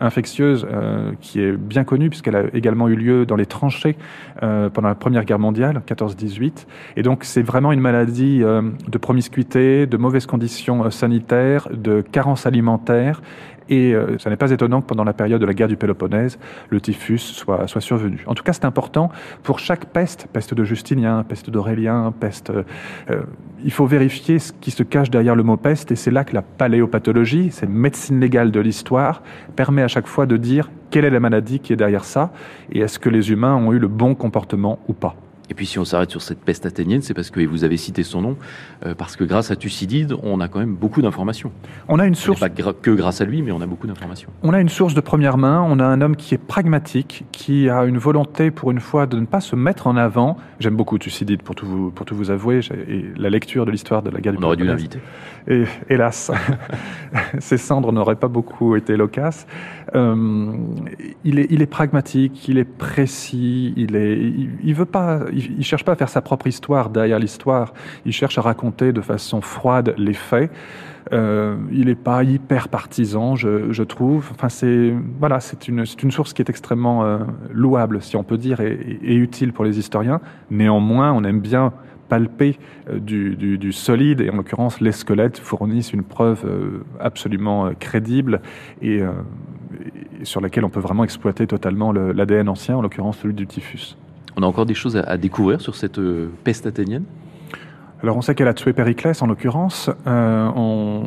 infectieuse 0.00 0.66
euh, 0.70 1.12
qui 1.20 1.40
est 1.40 1.52
bien 1.52 1.84
connue 1.84 2.10
puisqu'elle 2.10 2.36
a 2.36 2.44
également 2.54 2.88
eu 2.88 2.96
lieu 2.96 3.26
dans 3.26 3.36
les 3.36 3.46
tranchées 3.46 3.96
pendant 4.40 4.88
la 4.88 4.94
Première 4.94 5.24
Guerre 5.24 5.38
mondiale, 5.38 5.80
14-18. 5.86 6.66
Et 6.96 7.02
donc 7.02 7.24
c'est 7.24 7.42
vraiment 7.42 7.72
une 7.72 7.80
maladie 7.80 8.40
de 8.40 8.98
promiscuité, 8.98 9.86
de 9.86 9.96
mauvaises 9.96 10.26
conditions 10.26 10.90
sanitaires, 10.90 11.68
de 11.72 12.02
carence 12.02 12.46
alimentaire 12.46 13.22
et 13.68 13.94
euh, 13.94 14.18
ça 14.18 14.30
n'est 14.30 14.36
pas 14.36 14.50
étonnant 14.50 14.80
que 14.80 14.86
pendant 14.86 15.04
la 15.04 15.12
période 15.12 15.40
de 15.40 15.46
la 15.46 15.54
guerre 15.54 15.68
du 15.68 15.76
Péloponnèse, 15.76 16.38
le 16.70 16.80
typhus 16.80 17.18
soit, 17.18 17.66
soit 17.66 17.80
survenu. 17.80 18.22
En 18.26 18.34
tout 18.34 18.42
cas, 18.42 18.52
c'est 18.52 18.64
important 18.64 19.10
pour 19.42 19.58
chaque 19.58 19.86
peste, 19.86 20.26
peste 20.32 20.54
de 20.54 20.64
Justinien, 20.64 21.24
peste 21.26 21.50
d'Aurélien, 21.50 22.12
peste... 22.18 22.50
Euh, 22.50 22.62
euh, 23.10 23.22
il 23.64 23.70
faut 23.70 23.86
vérifier 23.86 24.38
ce 24.38 24.52
qui 24.52 24.70
se 24.70 24.82
cache 24.82 25.10
derrière 25.10 25.34
le 25.34 25.42
mot 25.42 25.56
peste, 25.56 25.90
et 25.90 25.96
c'est 25.96 26.10
là 26.10 26.24
que 26.24 26.34
la 26.34 26.42
paléopathologie, 26.42 27.50
cette 27.50 27.70
médecine 27.70 28.20
légale 28.20 28.50
de 28.50 28.60
l'histoire, 28.60 29.22
permet 29.56 29.82
à 29.82 29.88
chaque 29.88 30.06
fois 30.06 30.26
de 30.26 30.36
dire 30.36 30.70
quelle 30.90 31.06
est 31.06 31.10
la 31.10 31.20
maladie 31.20 31.60
qui 31.60 31.72
est 31.72 31.76
derrière 31.76 32.04
ça, 32.04 32.30
et 32.70 32.80
est-ce 32.80 32.98
que 32.98 33.08
les 33.08 33.30
humains 33.30 33.54
ont 33.54 33.72
eu 33.72 33.78
le 33.78 33.88
bon 33.88 34.14
comportement 34.14 34.78
ou 34.86 34.92
pas. 34.92 35.16
Et 35.50 35.54
puis 35.54 35.66
si 35.66 35.78
on 35.78 35.84
s'arrête 35.84 36.10
sur 36.10 36.22
cette 36.22 36.40
peste 36.40 36.64
athénienne, 36.64 37.02
c'est 37.02 37.14
parce 37.14 37.30
que 37.30 37.44
vous 37.44 37.64
avez 37.64 37.76
cité 37.76 38.02
son 38.02 38.22
nom, 38.22 38.36
euh, 38.86 38.94
parce 38.94 39.16
que 39.16 39.24
grâce 39.24 39.50
à 39.50 39.56
Thucydide, 39.56 40.14
on 40.22 40.40
a 40.40 40.48
quand 40.48 40.58
même 40.58 40.74
beaucoup 40.74 41.02
d'informations. 41.02 41.52
On 41.88 41.98
a 41.98 42.06
une 42.06 42.14
source. 42.14 42.40
Pas 42.40 42.48
que 42.48 42.90
grâce 42.90 43.20
à 43.20 43.24
lui, 43.24 43.42
mais 43.42 43.52
on 43.52 43.60
a 43.60 43.66
beaucoup 43.66 43.86
d'informations. 43.86 44.30
On 44.42 44.54
a 44.54 44.60
une 44.60 44.68
source 44.68 44.94
de 44.94 45.00
première 45.00 45.36
main. 45.36 45.64
On 45.68 45.78
a 45.80 45.84
un 45.84 46.00
homme 46.00 46.16
qui 46.16 46.34
est 46.34 46.38
pragmatique, 46.38 47.24
qui 47.32 47.68
a 47.68 47.84
une 47.84 47.98
volonté 47.98 48.50
pour 48.50 48.70
une 48.70 48.80
fois 48.80 49.06
de 49.06 49.18
ne 49.18 49.26
pas 49.26 49.40
se 49.40 49.54
mettre 49.54 49.86
en 49.86 49.96
avant. 49.96 50.38
J'aime 50.60 50.76
beaucoup 50.76 50.98
Thucydide 50.98 51.42
pour 51.42 51.54
tout 51.54 51.66
vous 51.66 51.90
pour 51.90 52.06
tout 52.06 52.16
vous 52.16 52.30
avouer. 52.30 52.60
Et 52.88 53.04
la 53.16 53.28
lecture 53.28 53.66
de 53.66 53.70
l'histoire 53.70 54.02
de 54.02 54.10
la 54.10 54.20
guerre 54.20 54.32
du 54.32 54.38
On 54.38 54.46
aurait 54.46 54.56
dû 54.56 54.64
l'inviter. 54.64 55.00
Et 55.46 55.64
hélas, 55.90 56.30
ses 57.38 57.58
cendres 57.58 57.92
n'auraient 57.92 58.16
pas 58.16 58.28
beaucoup 58.28 58.76
été 58.76 58.96
loquaces. 58.96 59.46
Euh, 59.94 60.52
il 61.24 61.38
est 61.38 61.46
il 61.50 61.60
est 61.60 61.66
pragmatique, 61.66 62.48
il 62.48 62.56
est 62.56 62.64
précis, 62.64 63.74
il 63.76 63.94
est 63.94 64.32
il 64.62 64.74
veut 64.74 64.86
pas 64.86 65.20
il, 65.34 65.58
ne 65.58 65.62
cherche 65.62 65.84
pas 65.84 65.92
à 65.92 65.96
faire 65.96 66.08
sa 66.08 66.20
propre 66.20 66.46
histoire 66.46 66.90
derrière 66.90 67.18
l'histoire. 67.18 67.74
Il 68.06 68.12
cherche 68.12 68.38
à 68.38 68.42
raconter 68.42 68.92
de 68.92 69.00
façon 69.00 69.40
froide 69.40 69.94
les 69.98 70.14
faits. 70.14 70.50
Euh, 71.12 71.56
il 71.70 71.86
n'est 71.86 71.94
pas 71.94 72.24
hyper 72.24 72.68
partisan, 72.68 73.36
je, 73.36 73.82
trouve. 73.82 74.28
Enfin, 74.30 74.48
c'est 74.48 74.94
voilà, 75.18 75.40
c'est 75.40 75.68
une, 75.68 75.84
une 76.02 76.10
source 76.10 76.32
qui 76.32 76.42
est 76.42 76.48
extrêmement 76.48 77.04
euh, 77.04 77.18
louable, 77.52 78.00
si 78.00 78.16
on 78.16 78.24
peut 78.24 78.38
dire, 78.38 78.60
et, 78.60 79.14
utile 79.14 79.52
pour 79.52 79.64
les 79.64 79.78
historiens. 79.78 80.20
Néanmoins, 80.50 81.12
on 81.12 81.24
aime 81.24 81.40
bien 81.40 81.72
palper 82.08 82.58
euh, 82.90 82.98
du, 83.00 83.72
solide, 83.72 84.20
et 84.20 84.30
en 84.30 84.36
l'occurrence, 84.36 84.80
les 84.80 84.92
squelettes 84.92 85.38
fournissent 85.38 85.92
une 85.92 86.04
preuve 86.04 86.44
absolument 87.00 87.72
crédible 87.78 88.40
et, 88.80 89.02
sur 90.22 90.40
laquelle 90.40 90.64
on 90.64 90.70
peut 90.70 90.80
vraiment 90.80 91.04
exploiter 91.04 91.46
totalement 91.46 91.92
l'ADN 91.92 92.48
ancien, 92.48 92.76
en 92.76 92.82
l'occurrence 92.82 93.18
celui 93.18 93.34
du 93.34 93.46
typhus. 93.46 93.96
On 94.36 94.42
a 94.42 94.46
encore 94.46 94.66
des 94.66 94.74
choses 94.74 94.96
à, 94.96 95.16
découvrir 95.16 95.60
sur 95.60 95.74
cette 95.76 95.98
euh, 95.98 96.30
peste 96.44 96.66
athénienne? 96.66 97.04
Alors 98.02 98.18
on 98.18 98.20
sait 98.20 98.34
qu'elle 98.34 98.48
a 98.48 98.54
tué 98.54 98.74
Périclès 98.74 99.22
en 99.22 99.26
l'occurrence. 99.26 99.88
Euh, 100.06 101.00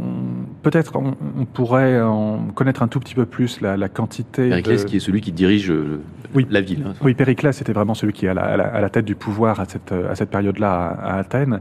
peut-être 0.64 0.96
on, 0.96 1.46
pourrait 1.46 2.02
en 2.02 2.40
connaître 2.56 2.82
un 2.82 2.88
tout 2.88 3.00
petit 3.00 3.14
peu 3.14 3.28
plus 3.28 3.62
la, 3.62 3.88
quantité. 3.88 4.50
Périclès 4.50 4.84
qui 4.84 4.98
est 4.98 5.00
celui 5.00 5.22
qui 5.22 5.32
dirige 5.32 5.70
euh, 5.70 6.02
la 6.50 6.62
ville. 6.62 6.86
Hein, 6.88 6.94
oui, 7.02 7.14
Périclès 7.14 7.62
était 7.62 7.74
vraiment 7.74 7.94
celui 7.94 8.14
qui 8.14 8.26
est 8.26 8.30
à 8.30 8.34
la, 8.34 8.90
tête 8.90 9.06
du 9.06 9.14
pouvoir 9.14 9.60
à 9.60 9.66
cette, 9.66 9.92
à 9.92 10.16
cette 10.16 10.32
période-là 10.32 10.98
à, 11.00 11.18
Athènes 11.20 11.60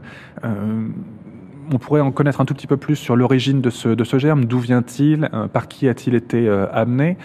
on 1.72 1.78
pourrait 1.78 2.00
en 2.00 2.12
connaître 2.12 2.40
un 2.40 2.44
tout 2.44 2.54
petit 2.54 2.66
peu 2.66 2.76
plus 2.76 2.96
sur 2.96 3.16
l'origine 3.16 3.60
de 3.60 3.70
ce, 3.70 3.88
de 3.88 4.04
ce 4.04 4.18
germe, 4.18 4.44
d'où 4.44 4.58
vient-il, 4.58 5.28
euh, 5.32 5.48
par 5.48 5.68
qui 5.68 5.88
a-t-il 5.88 6.14
été 6.14 6.48
euh, 6.48 6.66
amené, 6.72 7.16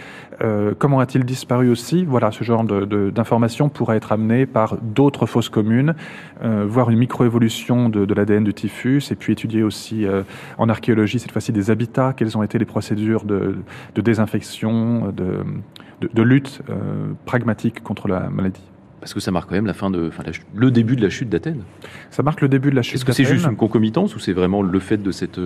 euh, 0.42 0.74
comment 0.78 1.00
a-t-il 1.00 1.24
disparu 1.24 1.70
aussi? 1.70 2.06
Voilà, 2.06 2.32
ce 2.32 2.44
genre 2.44 2.64
d'informations 2.64 3.70
pourrait 3.70 3.98
être 3.98 4.12
amené 4.12 4.46
par 4.46 4.78
d'autres 4.78 5.26
fausses 5.26 5.50
communes, 5.50 5.94
voir 6.42 6.90
une 6.90 6.98
microévolution 6.98 7.90
de, 7.90 8.06
de 8.06 8.14
l'ADN 8.14 8.44
du 8.44 8.54
typhus, 8.54 9.12
et 9.12 9.16
puis 9.16 9.34
étudier 9.34 9.62
aussi 9.62 10.08
en 10.58 10.70
archéologie, 10.70 11.20
cette 11.20 11.32
fois-ci, 11.32 11.52
des 11.52 11.70
habitats, 11.70 12.14
quelles 12.14 12.36
ont 12.38 12.44
été 12.44 12.58
les 12.58 12.66
procédures 12.66 13.24
de, 13.24 13.58
désinfection, 13.96 15.14
de, 15.14 16.22
lutte 16.24 16.62
pragmatique 17.26 17.84
contre 17.84 18.08
la 18.08 18.30
maladie? 18.30 18.71
Parce 19.02 19.14
que 19.14 19.20
ça 19.20 19.32
marque 19.32 19.50
quand 19.50 19.56
même 19.56 19.66
la 19.66 19.74
fin 19.74 19.90
de, 19.90 20.08
enfin, 20.08 20.24
le 20.56 20.72
début 20.72 20.96
de 20.96 21.02
la 21.02 21.10
chute 21.10 21.28
d'Athènes. 21.28 21.64
Ça 22.12 22.24
marque 22.24 22.40
le 22.40 22.48
début 22.48 22.70
de 22.70 22.76
la 22.76 22.84
chute. 22.84 22.96
Est-ce 22.96 23.06
que 23.06 23.12
c'est 23.12 23.26
juste 23.26 23.46
une 23.46 23.58
concomitance 23.58 24.16
ou 24.16 24.20
c'est 24.20 24.32
vraiment 24.32 24.62
le 24.62 24.80
fait 24.80 24.98
de 24.98 25.12
cette, 25.12 25.40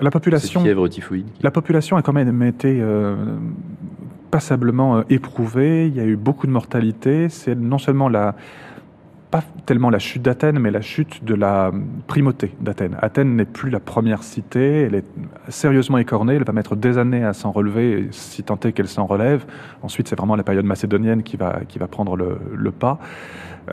la 0.00 0.10
population, 0.10 0.62
fièvre 0.62 0.88
typhoïde 0.88 1.26
La 1.42 1.50
population 1.50 1.96
a 1.96 2.02
quand 2.02 2.12
même 2.12 2.42
été 2.42 2.80
euh, 2.80 3.16
passablement 4.30 5.02
éprouvé, 5.10 5.88
il 5.88 5.94
y 5.94 6.00
a 6.00 6.04
eu 6.04 6.16
beaucoup 6.16 6.46
de 6.46 6.52
mortalité. 6.52 7.28
C'est 7.28 7.56
non 7.56 7.78
seulement 7.78 8.08
la, 8.08 8.36
pas 9.30 9.42
tellement 9.64 9.90
la 9.90 9.98
chute 9.98 10.22
d'Athènes, 10.22 10.58
mais 10.58 10.70
la 10.70 10.80
chute 10.80 11.24
de 11.24 11.34
la 11.34 11.70
primauté 12.06 12.52
d'Athènes. 12.60 12.96
Athènes 13.00 13.36
n'est 13.36 13.44
plus 13.44 13.70
la 13.70 13.80
première 13.80 14.22
cité, 14.22 14.82
elle 14.82 14.94
est 14.96 15.04
sérieusement 15.48 15.98
écornée, 15.98 16.34
elle 16.34 16.44
va 16.44 16.52
mettre 16.52 16.74
des 16.74 16.98
années 16.98 17.24
à 17.24 17.32
s'en 17.32 17.52
relever, 17.52 18.08
si 18.10 18.42
tant 18.42 18.58
est 18.60 18.72
qu'elle 18.72 18.88
s'en 18.88 19.06
relève. 19.06 19.44
Ensuite, 19.82 20.08
c'est 20.08 20.16
vraiment 20.16 20.36
la 20.36 20.42
période 20.42 20.64
macédonienne 20.64 21.22
qui 21.22 21.36
va, 21.36 21.60
qui 21.68 21.78
va 21.78 21.86
prendre 21.86 22.16
le, 22.16 22.70
pas. 22.72 22.98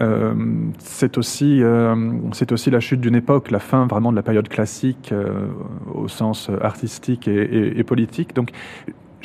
Euh, 0.02 0.34
c'est 0.80 1.18
aussi, 1.18 1.64
euh, 1.64 1.96
aussi 2.52 2.70
la 2.70 2.80
chute 2.80 3.02
d'une 3.02 3.16
époque, 3.16 3.50
la 3.50 3.60
fin 3.60 3.88
vraiment 3.88 4.12
de 4.12 4.16
la 4.16 4.24
période 4.24 4.48
classique 4.48 5.12
euh, 5.12 5.48
au 5.94 6.08
sens 6.08 6.52
artistique 6.62 7.28
et, 7.28 7.80
et 7.80 7.84
politique. 7.84 8.36
Donc, 8.36 8.52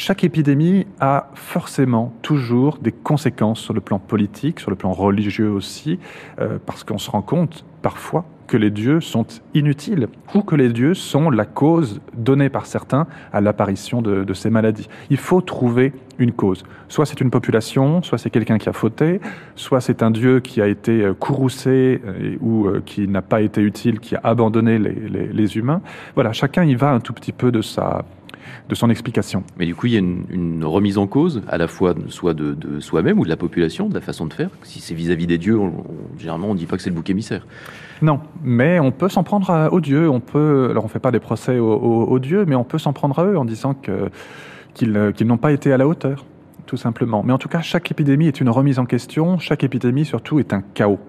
chaque 0.03 0.25
épidémie 0.25 0.85
a 0.99 1.29
forcément 1.35 2.13
toujours 2.23 2.79
des 2.79 2.91
conséquences 2.91 3.61
sur 3.61 3.73
le 3.73 3.81
plan 3.81 4.01
politique, 4.01 4.59
sur 4.59 4.71
le 4.71 4.77
plan 4.77 4.91
religieux 4.91 5.49
aussi, 5.49 6.01
euh, 6.41 6.59
parce 6.67 6.83
qu'on 6.83 6.99
se 6.99 7.09
rend 7.09 7.23
compte 7.23 7.65
parfois 7.83 8.25
que 8.49 8.57
les 8.57 8.71
dieux 8.71 9.01
sont 9.01 9.25
inutiles 9.55 10.09
ou 10.35 10.43
que 10.43 10.57
les 10.57 10.71
dieux 10.71 10.95
sont 10.95 11.31
la 11.31 11.45
cause 11.45 12.01
donnée 12.17 12.49
par 12.49 12.67
certains 12.67 13.07
à 13.33 13.41
l'apparition 13.41 14.03
de, 14.03 14.35
ces 14.35 14.51
maladies. 14.51 14.89
Il 15.09 15.19
faut 15.19 15.41
trouver 15.41 15.93
une 16.19 16.33
cause. 16.33 16.65
Soit 16.89 17.07
c'est 17.07 17.21
une 17.21 17.31
population, 17.31 18.03
soit 18.03 18.19
c'est 18.19 18.31
quelqu'un 18.31 18.59
qui 18.59 18.69
a 18.69 18.73
fauté, 18.73 19.21
soit 19.55 19.81
c'est 19.81 20.03
un 20.03 20.11
dieu 20.11 20.41
qui 20.41 20.61
a 20.61 20.67
été 20.67 21.03
euh, 21.03 21.15
courroucé 21.15 22.03
euh, 22.05 22.37
ou 22.41 22.69
qui 22.85 23.07
n'a 23.07 23.23
pas 23.23 23.41
été 23.41 23.61
utile, 23.61 24.01
qui 24.01 24.17
a 24.17 24.21
abandonné 24.25 24.81
les, 24.81 25.29
les 25.33 25.57
humains. 25.57 25.81
Voilà, 26.17 26.33
chacun 26.33 26.65
y 26.65 26.75
va 26.75 26.91
un 26.91 26.99
tout 26.99 27.13
petit 27.13 27.33
peu 27.33 27.53
de 27.53 27.63
sa 27.63 28.05
de 28.69 28.75
son 28.75 28.91
explication. 28.91 29.43
Mais 29.59 29.67
du 29.67 29.75
coup, 29.75 29.87
il 29.87 29.93
y 29.93 29.97
a 29.97 29.99
une, 29.99 30.65
remise 30.65 30.99
en 30.99 31.07
cause, 31.07 31.43
à 31.49 31.59
la 31.59 31.67
fois 31.67 31.95
soit 32.09 32.35
de, 32.35 32.81
soi-même 32.81 33.19
ou 33.19 33.25
de 33.25 33.29
la 33.29 33.37
population, 33.37 33.89
de 33.89 33.95
la 33.95 34.01
façon 34.01 34.27
de 34.27 34.33
faire. 34.33 34.51
Si 34.63 34.81
c'est 34.81 34.95
vis-à-vis 34.95 35.27
des 35.27 35.39
dieux, 35.39 35.59
généralement, 36.19 36.49
on 36.49 36.55
ne 36.55 36.59
dit 36.59 36.67
pas 36.67 36.77
que 36.77 36.83
c'est 36.83 36.91
le 36.91 36.97
bouc 36.97 37.11
émissaire. 37.11 37.47
Non, 38.01 38.21
mais 38.43 38.81
on 38.81 38.91
peut 38.91 39.09
s'en 39.09 39.23
prendre 39.23 39.69
aux 39.73 39.81
dieux. 39.81 40.09
On 40.09 40.21
peut, 40.21 40.69
alors 40.71 40.85
on 40.85 40.87
ne 40.87 40.93
fait 40.93 40.99
pas 40.99 41.11
des 41.11 41.21
procès 41.21 41.59
aux, 41.59 42.19
dieux, 42.19 42.45
mais 42.47 42.55
on 42.55 42.65
peut 42.65 42.79
s'en 42.79 42.93
prendre 42.93 43.19
à 43.19 43.25
eux 43.25 43.39
en 43.39 43.45
disant 43.45 43.75
qu'ils 43.75 45.27
n'ont 45.27 45.39
pas 45.39 45.53
été 45.53 45.73
à 45.73 45.77
la 45.77 45.87
hauteur, 45.87 46.25
tout 46.67 46.77
simplement. 46.77 47.23
Mais 47.25 47.33
en 47.33 47.39
tout 47.39 47.49
cas, 47.49 47.61
chaque 47.61 47.91
épidémie 47.91 48.27
est 48.27 48.41
une 48.41 48.51
remise 48.51 48.79
en 48.79 48.87
question. 48.87 49.39
Chaque 49.39 49.65
épidémie, 49.65 50.05
surtout, 50.05 50.39
est 50.39 50.53
un 50.53 50.63
chaos. 50.75 51.01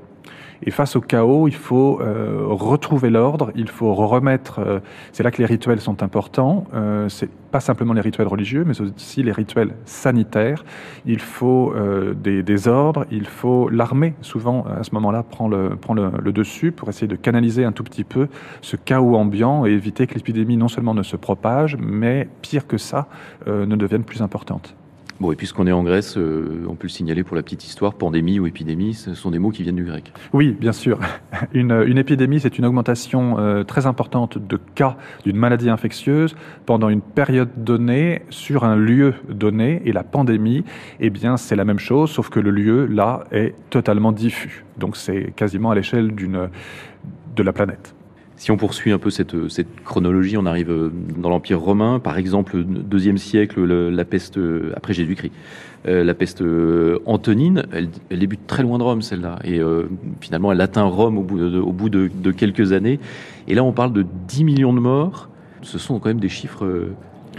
Et 0.65 0.71
face 0.71 0.95
au 0.95 1.01
chaos, 1.01 1.47
il 1.47 1.55
faut 1.55 1.99
euh, 2.01 2.45
retrouver 2.47 3.09
l'ordre, 3.09 3.51
il 3.55 3.67
faut 3.67 3.93
remettre. 3.93 4.59
Euh, 4.59 4.79
c'est 5.11 5.23
là 5.23 5.31
que 5.31 5.39
les 5.39 5.45
rituels 5.45 5.81
sont 5.81 6.03
importants. 6.03 6.65
Euh, 6.73 7.09
c'est 7.09 7.29
pas 7.51 7.59
simplement 7.59 7.93
les 7.93 8.01
rituels 8.01 8.27
religieux, 8.27 8.63
mais 8.65 8.79
aussi 8.79 9.21
les 9.23 9.31
rituels 9.31 9.75
sanitaires. 9.85 10.63
Il 11.05 11.19
faut 11.19 11.75
des, 12.15 12.67
ordres, 12.67 13.05
il 13.11 13.27
faut 13.27 13.69
l'armée. 13.69 14.15
Souvent, 14.21 14.65
à 14.65 14.83
ce 14.83 14.89
moment-là, 14.95 15.21
prend 15.21 15.47
le 15.47 15.75
prend 15.75 15.93
le, 15.93 16.31
dessus 16.31 16.71
pour 16.71 16.89
essayer 16.89 17.07
de 17.07 17.15
canaliser 17.15 17.63
un 17.63 17.71
tout 17.71 17.83
petit 17.83 18.03
peu 18.03 18.27
ce 18.61 18.75
chaos 18.75 19.15
ambiant 19.15 19.67
et 19.67 19.71
éviter 19.71 20.07
que 20.07 20.15
l'épidémie 20.15 20.57
non 20.57 20.67
seulement 20.67 20.95
ne 20.95 21.03
se 21.03 21.15
propage, 21.15 21.77
mais 21.79 22.27
pire 22.41 22.65
que 22.65 22.79
ça, 22.79 23.07
ne 23.45 23.75
devienne 23.75 24.03
plus 24.03 24.23
importante. 24.23 24.75
Bon, 25.19 25.31
et 25.31 25.35
puisqu'on 25.35 25.67
est 25.67 25.71
en 25.71 25.83
Grèce, 25.83 26.17
euh, 26.17 26.65
on 26.67 26.75
peut 26.75 26.87
le 26.87 26.89
signaler 26.89 27.23
pour 27.23 27.35
la 27.35 27.43
petite 27.43 27.63
histoire, 27.63 27.93
pandémie 27.93 28.39
ou 28.39 28.47
épidémie, 28.47 28.93
ce 28.93 29.13
sont 29.13 29.31
des 29.31 29.39
mots 29.39 29.51
qui 29.51 29.63
viennent 29.63 29.75
du 29.75 29.83
grec. 29.83 30.11
Oui, 30.33 30.55
bien 30.59 30.71
sûr. 30.71 30.99
Une, 31.53 31.97
épidémie, 31.97 32.39
c'est 32.39 32.57
une 32.57 32.65
augmentation 32.65 33.37
euh, 33.37 33.63
très 33.63 33.85
importante 33.85 34.37
de 34.37 34.59
cas 34.75 34.97
d'une 35.23 35.37
maladie 35.37 35.69
infectieuse 35.69 36.35
pendant 36.65 36.89
une 36.89 37.01
période 37.01 37.49
donnée 37.57 38.23
sur 38.29 38.63
un 38.63 38.75
lieu 38.75 39.13
donné. 39.29 39.81
Et 39.85 39.91
la 39.91 40.03
pandémie, 40.03 40.63
eh 40.99 41.09
bien, 41.09 41.37
c'est 41.37 41.55
la 41.55 41.65
même 41.65 41.79
chose, 41.79 42.09
sauf 42.09 42.29
que 42.29 42.39
le 42.39 42.51
lieu, 42.51 42.85
là, 42.85 43.25
est 43.31 43.53
totalement 43.69 44.11
diffus. 44.11 44.65
Donc 44.77 44.97
c'est 44.97 45.33
quasiment 45.35 45.71
à 45.71 45.75
l'échelle 45.75 46.13
de 46.15 47.43
la 47.43 47.53
planète. 47.53 47.93
Si 48.35 48.51
on 48.51 48.57
poursuit 48.57 48.91
un 48.91 48.97
peu 48.97 49.09
cette, 49.09 49.35
chronologie, 49.85 50.37
on 50.37 50.45
arrive 50.45 50.71
euh, 50.71 50.91
dans 51.17 51.29
l'Empire 51.29 51.59
romain, 51.59 51.99
par 51.99 52.17
exemple, 52.17 52.63
deuxième 52.63 53.17
siècle, 53.17 53.63
la 53.63 54.05
peste 54.05 54.37
euh, 54.37 54.73
après 54.75 54.93
Jésus-Christ. 54.93 55.31
Euh, 55.85 56.03
la 56.03 56.13
peste 56.13 56.43
antonine, 57.05 57.65
elle, 57.71 57.89
débute 58.19 58.47
très 58.47 58.63
loin 58.63 58.77
de 58.77 58.83
Rome, 58.83 59.01
celle-là, 59.01 59.39
et 59.43 59.59
finalement, 60.21 60.51
elle 60.51 60.61
atteint 60.61 60.83
Rome 60.83 61.17
au 61.17 61.23
bout, 61.23 61.37
de, 61.37 61.59
au 61.59 61.71
bout 61.71 61.89
de, 61.89 62.09
de, 62.13 62.31
quelques 62.31 62.71
années. 62.71 62.99
Et 63.47 63.55
là, 63.55 63.63
on 63.63 63.73
parle 63.73 63.93
de 63.93 64.05
10 64.27 64.43
millions 64.45 64.73
de 64.73 64.79
morts. 64.79 65.29
Ce 65.61 65.77
sont 65.77 65.99
quand 65.99 66.09
même 66.09 66.19
des 66.19 66.29
chiffres 66.29 66.87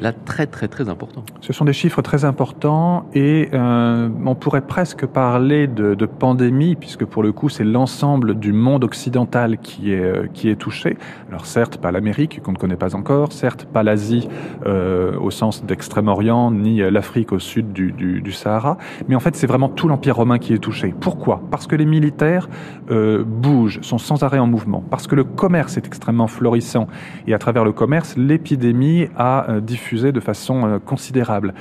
là 0.01 0.13
très 0.13 0.47
très 0.47 0.69
très 0.69 0.89
important. 0.89 1.25
Ce 1.41 1.53
sont 1.53 1.65
des 1.65 1.73
chiffres 1.73 2.03
très 2.03 2.25
importants 2.25 3.07
et 3.15 3.49
euh, 3.53 4.09
on 4.25 4.35
pourrait 4.35 4.67
presque 4.67 5.07
parler 5.07 5.67
de, 5.67 5.95
pandémie 6.07 6.77
puisque 6.77 7.05
pour 7.05 7.23
le 7.23 7.33
coup 7.33 7.49
c'est 7.49 7.65
l'ensemble 7.65 8.39
du 8.39 8.53
monde 8.53 8.85
occidental 8.85 9.59
qui 9.59 9.93
est 9.93 10.01
euh, 10.01 10.27
qui 10.33 10.49
est 10.49 10.57
touché. 10.57 10.97
Alors 11.29 11.47
certes 11.47 11.79
pas 11.79 11.93
l'Amérique 11.93 12.43
qu'on 12.43 12.53
ne 12.53 12.59
connaît 12.59 12.77
pas 12.77 12.95
encore, 12.95 13.33
certes 13.33 13.65
pas 13.65 13.83
l'Asie 13.83 14.29
euh, 14.67 15.19
au 15.19 15.31
sens 15.31 15.65
d'Extrême-Orient 15.65 16.51
ni 16.51 16.79
l'Afrique 16.91 17.33
au 17.33 17.39
sud 17.39 17.73
du, 17.73 18.33
Sahara, 18.33 18.79
mais 19.09 19.15
en 19.15 19.21
fait 19.21 19.37
c'est 19.37 19.47
vraiment 19.47 19.69
tout 19.69 19.89
l'empire 19.89 20.17
romain 20.17 20.39
qui 20.39 20.53
est 20.53 20.59
touché. 20.59 20.95
Pourquoi? 21.01 21.41
Parce 21.51 21.67
que 21.67 21.77
les 21.77 21.87
militaires 21.87 22.49
bougent, 22.89 23.81
sont 23.83 23.99
sans 23.99 24.23
arrêt 24.23 24.39
en 24.39 24.47
mouvement, 24.47 24.83
parce 24.91 25.07
que 25.07 25.15
le 25.15 25.25
commerce 25.25 25.77
est 25.77 25.87
extrêmement 25.87 26.27
florissant 26.27 26.87
et 27.27 27.35
à 27.35 27.39
travers 27.39 27.65
le 27.65 27.73
commerce 27.73 28.17
l'épidémie 28.17 29.09
a 29.17 29.51
euh, 29.51 29.61
de 29.93 30.21
façon 30.21 30.67
euh, 30.67 30.79
considérable. 30.79 31.55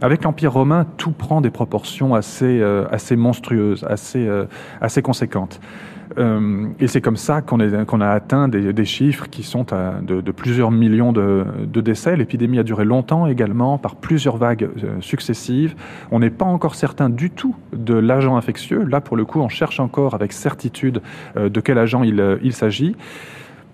Avec 0.00 0.24
l'Empire 0.24 0.52
romain, 0.52 0.86
tout 0.96 1.12
prend 1.12 1.40
des 1.40 1.50
proportions 1.50 2.14
assez, 2.14 2.60
euh, 2.60 2.86
assez 2.90 3.16
monstrueuses, 3.16 3.84
assez, 3.84 4.26
euh, 4.26 4.46
assez 4.80 5.02
conséquentes. 5.02 5.60
et 6.80 6.88
c'est 6.88 7.00
comme 7.00 7.16
ça 7.16 7.42
qu'on 7.42 7.60
a 8.00 8.08
atteint 8.08 8.48
des, 8.48 8.84
chiffres 8.84 9.28
qui 9.30 9.44
sont 9.44 9.64
de 10.02 10.32
plusieurs 10.32 10.72
millions 10.72 11.12
de, 11.12 11.44
de 11.64 11.80
décès. 11.80 12.16
L'épidémie 12.16 12.58
a 12.58 12.64
duré 12.64 12.84
longtemps 12.84 13.28
également, 13.28 13.78
par 13.78 13.94
plusieurs 13.94 14.36
vagues 14.36 14.68
successives. 15.00 15.76
On 16.10 16.18
n'est 16.18 16.30
pas 16.30 16.46
encore 16.46 16.74
certain 16.74 17.08
du 17.08 17.30
tout 17.30 17.54
de 17.72 17.94
l'agent 17.94 18.36
infectieux. 18.36 18.82
Là, 18.82 19.00
pour 19.00 19.16
le 19.16 19.24
coup, 19.24 19.40
on 19.40 19.48
cherche 19.48 19.78
encore 19.78 20.14
avec 20.14 20.32
certitude 20.32 21.02
de 21.36 21.60
quel 21.60 21.78
agent 21.78 22.02
il, 22.02 22.38
il 22.42 22.52
s'agit. 22.52 22.96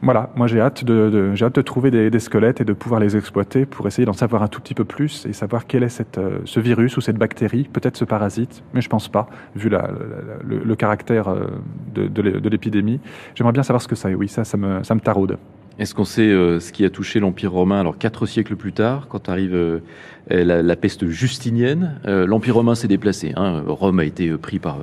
Voilà, 0.04 0.28
moi 0.36 0.46
j'ai 0.46 0.60
hâte 0.60 0.84
de, 0.84 1.34
j'ai 1.34 1.46
hâte 1.46 1.54
de 1.54 1.62
trouver 1.62 1.90
des, 1.90 2.20
squelettes 2.20 2.60
et 2.60 2.64
de 2.64 2.74
pouvoir 2.74 3.00
les 3.00 3.16
exploiter 3.16 3.64
pour 3.64 3.86
essayer 3.86 4.04
d'en 4.04 4.12
savoir 4.12 4.42
un 4.42 4.48
tout 4.48 4.60
petit 4.60 4.74
peu 4.74 4.84
plus 4.84 5.24
et 5.24 5.32
savoir 5.32 5.66
quel 5.66 5.82
est 5.82 5.88
cette, 5.88 6.18
euh, 6.18 6.40
ce 6.44 6.60
virus 6.60 6.98
ou 6.98 7.00
cette 7.00 7.16
bactérie, 7.16 7.64
peut-être 7.72 7.96
ce 7.96 8.04
parasite, 8.04 8.62
mais 8.74 8.82
je 8.82 8.90
pense 8.90 9.08
pas, 9.08 9.28
vu 9.56 9.70
le, 9.70 10.74
caractère 10.76 11.28
euh, 11.28 11.46
de, 11.94 12.08
de 12.08 12.48
l'épidémie. 12.50 13.00
J'aimerais 13.34 13.52
bien 13.54 13.62
savoir 13.62 13.80
ce 13.80 13.88
que 13.88 13.94
c'est, 13.94 14.14
oui, 14.14 14.28
ça, 14.28 14.44
ça 14.44 14.58
me, 14.58 14.82
ça 14.82 14.94
me 14.94 15.00
taraude. 15.00 15.38
Est-ce 15.76 15.92
qu'on 15.92 16.04
sait 16.04 16.22
euh, 16.22 16.60
ce 16.60 16.70
qui 16.70 16.84
a 16.84 16.90
touché 16.90 17.18
l'Empire 17.18 17.50
romain 17.50 17.80
alors 17.80 17.98
quatre 17.98 18.26
siècles 18.26 18.54
plus 18.54 18.72
tard, 18.72 19.08
quand 19.08 19.28
arrive 19.28 19.54
euh, 19.54 19.80
la, 20.30 20.76
peste 20.76 21.08
justinienne? 21.08 21.98
Euh, 22.06 22.26
L'Empire 22.26 22.54
romain 22.54 22.76
s'est 22.76 22.86
déplacé. 22.86 23.32
Hein. 23.34 23.64
Rome 23.66 23.98
a 23.98 24.04
été 24.04 24.30
pris 24.36 24.60
par, 24.60 24.78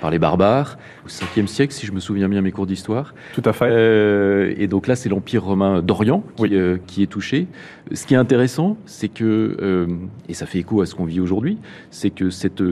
par 0.00 0.12
les 0.12 0.20
barbares 0.20 0.78
au 1.04 1.08
5e 1.08 1.48
siècle, 1.48 1.72
si 1.74 1.84
je 1.84 1.90
me 1.90 1.98
souviens 1.98 2.28
bien 2.28 2.42
mes 2.42 2.52
cours 2.52 2.66
d'histoire. 2.66 3.12
Tout 3.34 3.42
à 3.44 3.52
fait. 3.52 4.54
et 4.56 4.68
donc 4.68 4.86
là, 4.86 4.94
c'est 4.94 5.08
l'Empire 5.08 5.42
romain 5.42 5.82
d'Orient 5.82 6.22
qui, 6.36 6.56
qui, 6.86 7.02
est 7.02 7.08
touché. 7.08 7.48
Ce 7.92 8.06
qui 8.06 8.14
est 8.14 8.18
intéressant, 8.18 8.76
c'est 8.86 9.08
que, 9.08 9.88
et 10.28 10.34
ça 10.34 10.46
fait 10.46 10.60
écho 10.60 10.80
à 10.80 10.86
ce 10.86 10.94
qu'on 10.94 11.06
vit 11.06 11.20
aujourd'hui, 11.20 11.58
c'est 11.90 12.10
que 12.10 12.30
cette 12.30 12.62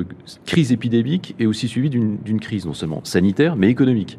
crise 0.46 0.70
épidémique 0.70 1.34
est 1.40 1.46
aussi 1.46 1.66
suivie 1.66 1.90
d'une 1.90 2.40
crise 2.40 2.66
non 2.66 2.74
seulement 2.74 3.00
sanitaire, 3.02 3.56
mais 3.56 3.68
économique. 3.68 4.18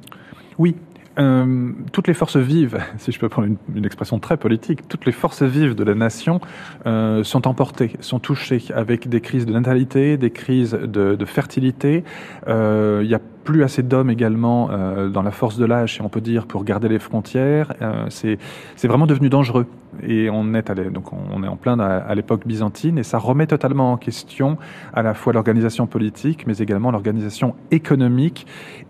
Oui, 0.57 0.75
euh, 1.17 1.71
toutes 1.91 2.07
les 2.07 2.13
forces 2.13 2.37
vives, 2.37 2.79
si 2.97 3.11
je 3.11 3.19
peux 3.19 3.29
prendre 3.29 3.47
une, 3.75 3.85
expression 3.85 4.19
très 4.19 4.37
politique, 4.37 4.87
toutes 4.87 5.05
les 5.05 5.11
forces 5.11 5.43
vives 5.43 5.75
de 5.75 5.83
la 5.83 5.95
nation 5.95 6.41
euh, 6.85 7.23
sont 7.23 7.47
emportées, 7.47 7.93
sont 7.99 8.19
touchées 8.19 8.63
avec 8.73 9.07
des 9.07 9.21
crises 9.21 9.45
de 9.45 9.53
natalité, 9.53 10.17
des 10.17 10.31
crises 10.31 10.71
de, 10.71 11.15
de 11.15 11.25
fertilité. 11.25 12.03
Euh, 12.47 13.01
il 13.03 13.09
y 13.09 13.15
a 13.15 13.21
plus 13.45 13.63
assez 13.63 13.83
d'hommes 13.83 14.09
également 14.09 14.69
euh, 14.71 15.07
dans 15.07 15.21
la 15.21 15.31
force 15.31 15.57
de 15.57 15.65
l'âge, 15.65 15.93
si 15.93 16.01
on 16.01 16.09
peut 16.09 16.19
dire, 16.19 16.47
pour 16.47 16.65
garder 16.65 16.89
les 16.89 16.99
frontières. 16.99 17.73
Euh, 17.81 18.07
c'est 18.09 18.87
vraiment 18.87 19.07
devenu 19.07 19.29
dangereux. 19.29 19.67
Et 20.05 20.29
on 20.29 20.53
est, 20.55 20.69
allé, 20.69 20.89
donc 20.89 21.13
on 21.13 21.41
est 21.43 21.47
en 21.47 21.55
plein 21.55 21.79
à, 21.79 21.97
à 21.97 22.15
l'époque 22.15 22.45
byzantine, 22.45 22.97
et 22.97 23.03
ça 23.03 23.17
remet 23.17 23.47
totalement 23.47 23.93
en 23.93 23.97
question 23.97 24.57
à 24.93 25.03
la 25.03 25.13
fois 25.13 25.31
l'organisation 25.31 25.87
politique, 25.87 26.45
mais 26.47 26.57
également 26.57 26.91
l'organisation 26.91 27.55
économique 27.71 28.45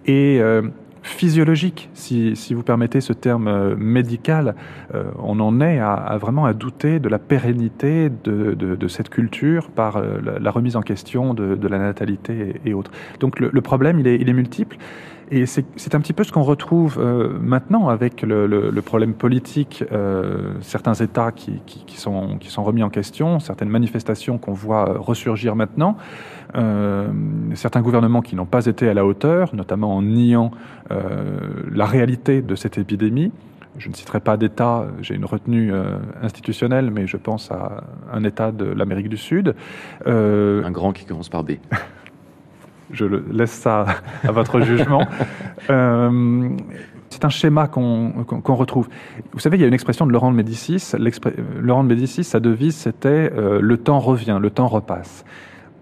et 0.07 0.39
euh, 0.41 0.63
physiologique, 1.05 1.89
si, 1.93 2.35
si, 2.35 2.53
vous 2.55 2.63
permettez 2.63 2.99
ce 2.99 3.13
terme 3.13 3.47
euh, 3.47 3.75
médical. 3.77 4.55
Euh, 4.93 5.03
on 5.19 5.39
en 5.39 5.61
est 5.61 5.77
à, 5.77 5.93
à, 5.93 6.17
vraiment 6.17 6.45
à 6.45 6.53
douter 6.53 6.99
de 6.99 7.07
la 7.07 7.19
pérennité 7.19 8.09
de, 8.23 8.55
de, 8.55 8.75
de 8.75 8.87
cette 8.87 9.09
culture 9.09 9.69
par 9.69 9.97
euh, 9.97 10.17
la, 10.39 10.51
remise 10.51 10.75
en 10.75 10.81
question 10.81 11.35
de, 11.35 11.55
de 11.55 11.67
la 11.67 11.77
natalité 11.77 12.59
et, 12.65 12.73
autres. 12.73 12.91
Donc 13.19 13.39
le, 13.39 13.49
le, 13.53 13.61
problème, 13.61 13.99
il 13.99 14.07
est, 14.07 14.15
il 14.15 14.27
est 14.29 14.33
multiple. 14.33 14.77
Et 15.31 15.47
c'est 15.47 15.95
un 15.95 15.99
petit 16.01 16.13
peu 16.13 16.23
ce 16.23 16.31
qu'on 16.31 16.43
retrouve 16.43 16.99
euh, 16.99 17.35
maintenant 17.41 17.89
avec 17.89 18.21
le, 18.21 18.45
le, 18.45 18.69
le 18.69 18.81
problème 18.83 19.15
politique, 19.15 19.83
euh, 19.91 20.53
certains 20.61 20.93
États 20.93 21.31
qui, 21.31 21.61
qui, 21.65 21.83
qui, 21.85 21.97
sont, 21.97 22.37
qui 22.37 22.49
sont 22.49 22.63
remis 22.63 22.83
en 22.83 22.89
question, 22.89 23.39
certaines 23.39 23.69
manifestations 23.69 24.37
qu'on 24.37 24.53
voit 24.53 24.97
ressurgir 24.99 25.55
maintenant, 25.55 25.97
euh, 26.55 27.07
certains 27.53 27.81
gouvernements 27.81 28.21
qui 28.21 28.35
n'ont 28.35 28.45
pas 28.45 28.65
été 28.65 28.87
à 28.87 28.93
la 28.93 29.05
hauteur, 29.05 29.55
notamment 29.55 29.95
en 29.95 30.01
niant 30.01 30.51
euh, 30.91 31.39
la 31.71 31.85
réalité 31.85 32.41
de 32.41 32.55
cette 32.55 32.77
épidémie. 32.77 33.31
Je 33.77 33.89
ne 33.89 33.93
citerai 33.93 34.21
pas 34.21 34.37
d'État, 34.37 34.87
j'ai 35.01 35.15
une 35.15 35.25
retenue 35.25 35.73
euh, 35.73 35.97
institutionnelle, 36.21 36.91
mais 36.91 37.07
je 37.07 37.17
pense 37.17 37.51
à 37.51 37.83
un 38.13 38.23
État 38.23 38.53
de 38.53 38.65
l'Amérique 38.65 39.09
du 39.09 39.17
Sud. 39.17 39.53
Un 40.05 40.71
grand 40.71 40.93
qui 40.93 41.05
commence 41.05 41.27
par 41.27 41.43
B. 41.43 41.53
je 42.91 43.05
laisse 43.05 43.51
ça 43.51 43.85
à 44.23 44.31
votre 44.31 44.61
jugement. 44.61 45.05
C'est 47.09 47.23
un 47.23 47.29
schéma 47.29 47.67
qu'on 47.67 48.25
qu 48.25 48.51
retrouve. 48.51 48.89
Vous 49.31 49.39
savez, 49.39 49.57
il 49.57 49.61
y 49.61 49.63
a 49.63 49.67
une 49.67 49.73
expression 49.73 50.05
de 50.05 50.11
Laurent 50.11 50.31
de 50.31 50.35
Médicis. 50.35 50.91
Laurent 51.61 51.83
de 51.83 51.89
Médicis, 51.89 52.25
sa 52.25 52.41
devise, 52.41 52.75
c'était 52.75 53.31
le 53.35 53.77
temps 53.77 53.99
revient, 53.99 54.37
le 54.41 54.49
temps 54.49 54.67
repasse. 54.67 55.23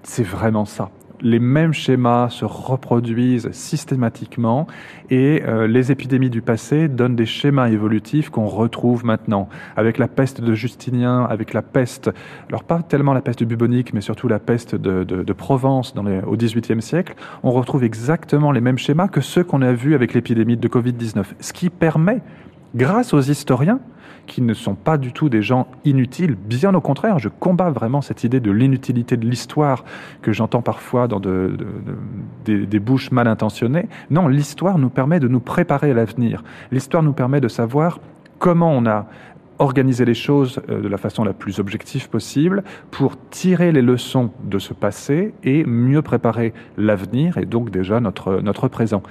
C'est 0.04 0.24
vraiment 0.24 0.66
ça 0.66 0.90
les 1.24 1.40
mêmes 1.40 1.74
schémas 1.74 2.30
se 2.30 2.46
reproduisent 2.46 3.50
systématiquement 3.52 4.68
et 5.10 5.42
euh, 5.46 5.68
les 5.68 5.92
épidémies 5.92 6.30
du 6.30 6.42
passé 6.42 6.90
donnent 6.90 7.16
des 7.16 7.26
schémas 7.26 7.70
évolutifs 7.70 8.30
qu'on 8.30 8.46
retrouve 8.46 9.06
maintenant. 9.06 9.48
Avec 9.78 9.98
la 9.98 10.10
peste 10.10 10.42
de 10.42 10.54
Justinien, 10.54 11.24
avec 11.24 11.54
la 11.54 11.62
peste, 11.62 12.12
alors 12.50 12.66
pas 12.66 12.82
tellement 12.84 13.14
la 13.14 13.22
peste 13.22 13.44
bubonique, 13.44 13.94
mais 13.94 14.02
surtout 14.02 14.28
la 14.28 14.40
peste 14.40 14.76
de, 14.76 15.34
Provence 15.34 15.96
au 16.28 16.38
XVIIIe 16.38 16.82
siècle, 16.82 17.16
on 17.42 17.52
retrouve 17.52 17.84
exactement 17.84 18.52
les 18.52 18.62
mêmes 18.62 18.78
schémas 18.78 19.08
que 19.08 19.20
ceux 19.20 19.44
qu'on 19.44 19.62
a 19.62 19.74
vus 19.74 19.96
avec 19.96 20.14
l'épidémie 20.14 20.58
de 20.58 20.68
Covid-19. 20.68 21.24
Ce 21.40 21.54
qui 21.54 21.70
permet, 21.70 22.22
grâce 22.75 23.13
aux 23.13 23.22
historiens, 23.22 23.80
qui 24.25 24.42
ne 24.42 24.53
sont 24.53 24.75
pas 24.75 24.98
du 24.98 25.12
tout 25.12 25.30
des 25.30 25.42
gens 25.42 25.68
inutiles. 25.86 26.36
Bien 26.36 26.74
au 26.74 26.82
contraire, 26.82 27.20
je 27.20 27.30
combats 27.30 27.70
vraiment 27.70 28.01
cette 28.01 28.24
idée 28.24 28.39
de 28.39 28.51
l'inutilité 28.51 29.18
de 29.18 29.27
l'histoire 29.27 29.84
que 30.22 30.32
j'entends 30.32 30.62
parfois 30.62 31.08
dans 31.08 31.20
de, 31.20 31.58
de, 32.46 32.53
de, 32.53 32.65
des, 32.65 32.80
bouches 32.80 33.12
mal 33.12 33.27
intentionnées. 33.27 33.88
Non, 34.10 34.27
l'histoire 34.27 34.77
nous 34.77 34.89
permet 34.89 35.20
de 35.20 35.27
nous 35.27 35.39
préparer 35.39 35.92
à 35.92 35.94
l'avenir. 35.94 36.44
L'histoire 36.72 37.03
nous 37.03 37.13
permet 37.13 37.42
de 37.42 37.48
savoir 37.48 38.00
comment 38.39 38.72
on 38.72 38.86
a 38.86 39.08
organiser 39.60 40.03
les 40.03 40.15
choses 40.15 40.62
euh, 40.70 40.82
de 40.82 40.88
la 40.88 40.98
façon 40.98 41.24
la 41.24 41.34
plus 41.34 41.60
objective 41.60 42.10
possible 42.10 42.63
pour 42.92 43.18
tirer 43.30 43.72
les 43.72 43.82
leçons 43.82 44.32
de 44.44 44.60
ce 44.60 44.74
passé 44.74 45.34
et 45.44 45.63
mieux 45.63 46.01
préparer 46.01 46.53
l'avenir 46.77 47.38
et 47.38 47.46
donc 47.46 47.70
déjà 47.70 48.00
notre, 48.00 48.42
notre 48.42 48.68
présent 48.68 49.03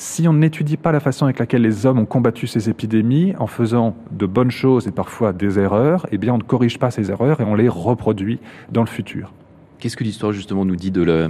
si 0.00 0.26
on 0.26 0.32
n'étudie 0.32 0.78
pas 0.78 0.92
la 0.92 1.00
façon 1.00 1.26
avec 1.26 1.38
laquelle 1.38 1.60
les 1.60 1.84
hommes 1.84 1.98
ont 1.98 2.06
combattu 2.06 2.46
ces 2.46 2.70
épidémies 2.70 3.34
en 3.38 3.46
faisant 3.46 3.94
de 4.10 4.24
bonnes 4.24 4.50
choses 4.50 4.88
et 4.88 4.92
parfois 4.92 5.34
des 5.34 5.58
erreurs, 5.58 6.06
eh 6.10 6.16
bien 6.16 6.32
on 6.32 6.38
ne 6.38 6.42
corrige 6.42 6.78
pas 6.78 6.90
ces 6.90 7.10
erreurs 7.10 7.42
et 7.42 7.44
on 7.44 7.54
les 7.54 7.68
reproduit 7.68 8.38
dans 8.72 8.80
le 8.80 8.86
futur. 8.86 9.34
Qu'est-ce 9.78 9.98
que 9.98 10.04
l'histoire 10.04 10.32
justement 10.32 10.64
nous 10.64 10.74
dit 10.74 10.90
de 10.90 11.02
la, 11.02 11.28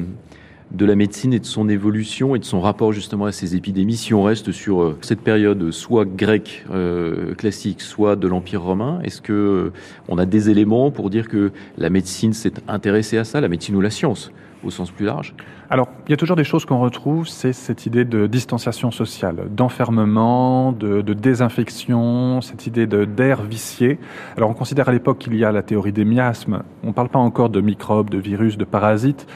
de 0.70 0.86
la 0.86 0.94
médecine 0.94 1.32
et 1.32 1.40
de 1.40 1.46
son 1.46 1.68
évolution 1.68 2.36
et 2.36 2.38
de 2.38 2.44
son 2.44 2.60
rapport 2.60 2.92
justement 2.92 3.24
à 3.24 3.32
ces 3.32 3.56
épidémies 3.56 3.96
si 3.96 4.14
on 4.14 4.22
reste 4.22 4.52
sur 4.52 4.82
euh, 4.82 4.96
cette 5.00 5.22
période 5.22 5.72
soit 5.72 6.04
grecque 6.04 6.64
euh, 6.70 7.34
classique, 7.34 7.80
soit 7.80 8.14
de 8.14 8.28
l'Empire 8.28 8.62
romain? 8.62 9.00
Est-ce 9.02 9.20
que 9.20 9.32
euh, 9.32 9.72
on 10.08 10.16
a 10.16 10.26
des 10.26 10.48
éléments 10.48 10.92
pour 10.92 11.10
dire 11.10 11.26
que 11.28 11.50
la 11.76 11.90
médecine 11.90 12.32
s'est 12.32 12.52
intéressée 12.68 13.18
à 13.18 13.24
ça, 13.24 13.40
la 13.40 13.48
médecine 13.48 13.74
ou 13.74 13.80
la 13.80 13.90
science? 13.90 14.30
Au 14.64 14.70
sens 14.70 14.90
plus 14.90 15.06
large 15.06 15.34
Alors, 15.70 15.88
il 16.06 16.10
y 16.10 16.14
a 16.14 16.16
toujours 16.16 16.36
des 16.36 16.44
choses 16.44 16.64
qu'on 16.64 16.78
retrouve, 16.78 17.28
c'est 17.28 17.52
cette 17.52 17.86
idée 17.86 18.04
de 18.04 18.26
distanciation 18.26 18.90
sociale, 18.90 19.48
d'enfermement, 19.50 20.72
de, 20.72 21.00
désinfection, 21.14 22.40
cette 22.40 22.66
idée 22.66 22.86
d'air 22.86 23.42
vicié. 23.42 23.98
Alors, 24.36 24.50
on 24.50 24.54
considère 24.54 24.88
à 24.88 24.92
l'époque 24.92 25.18
qu'il 25.18 25.34
y 25.36 25.44
a 25.44 25.52
la 25.52 25.62
théorie 25.62 25.92
des 25.92 26.04
miasmes. 26.04 26.62
On 26.84 26.88
ne 26.88 26.92
parle 26.92 27.08
pas 27.08 27.18
encore 27.18 27.50
de 27.50 27.60
microbes, 27.60 28.10
de 28.10 28.18
virus, 28.18 28.56
de 28.56 28.64
parasites, 28.64 29.26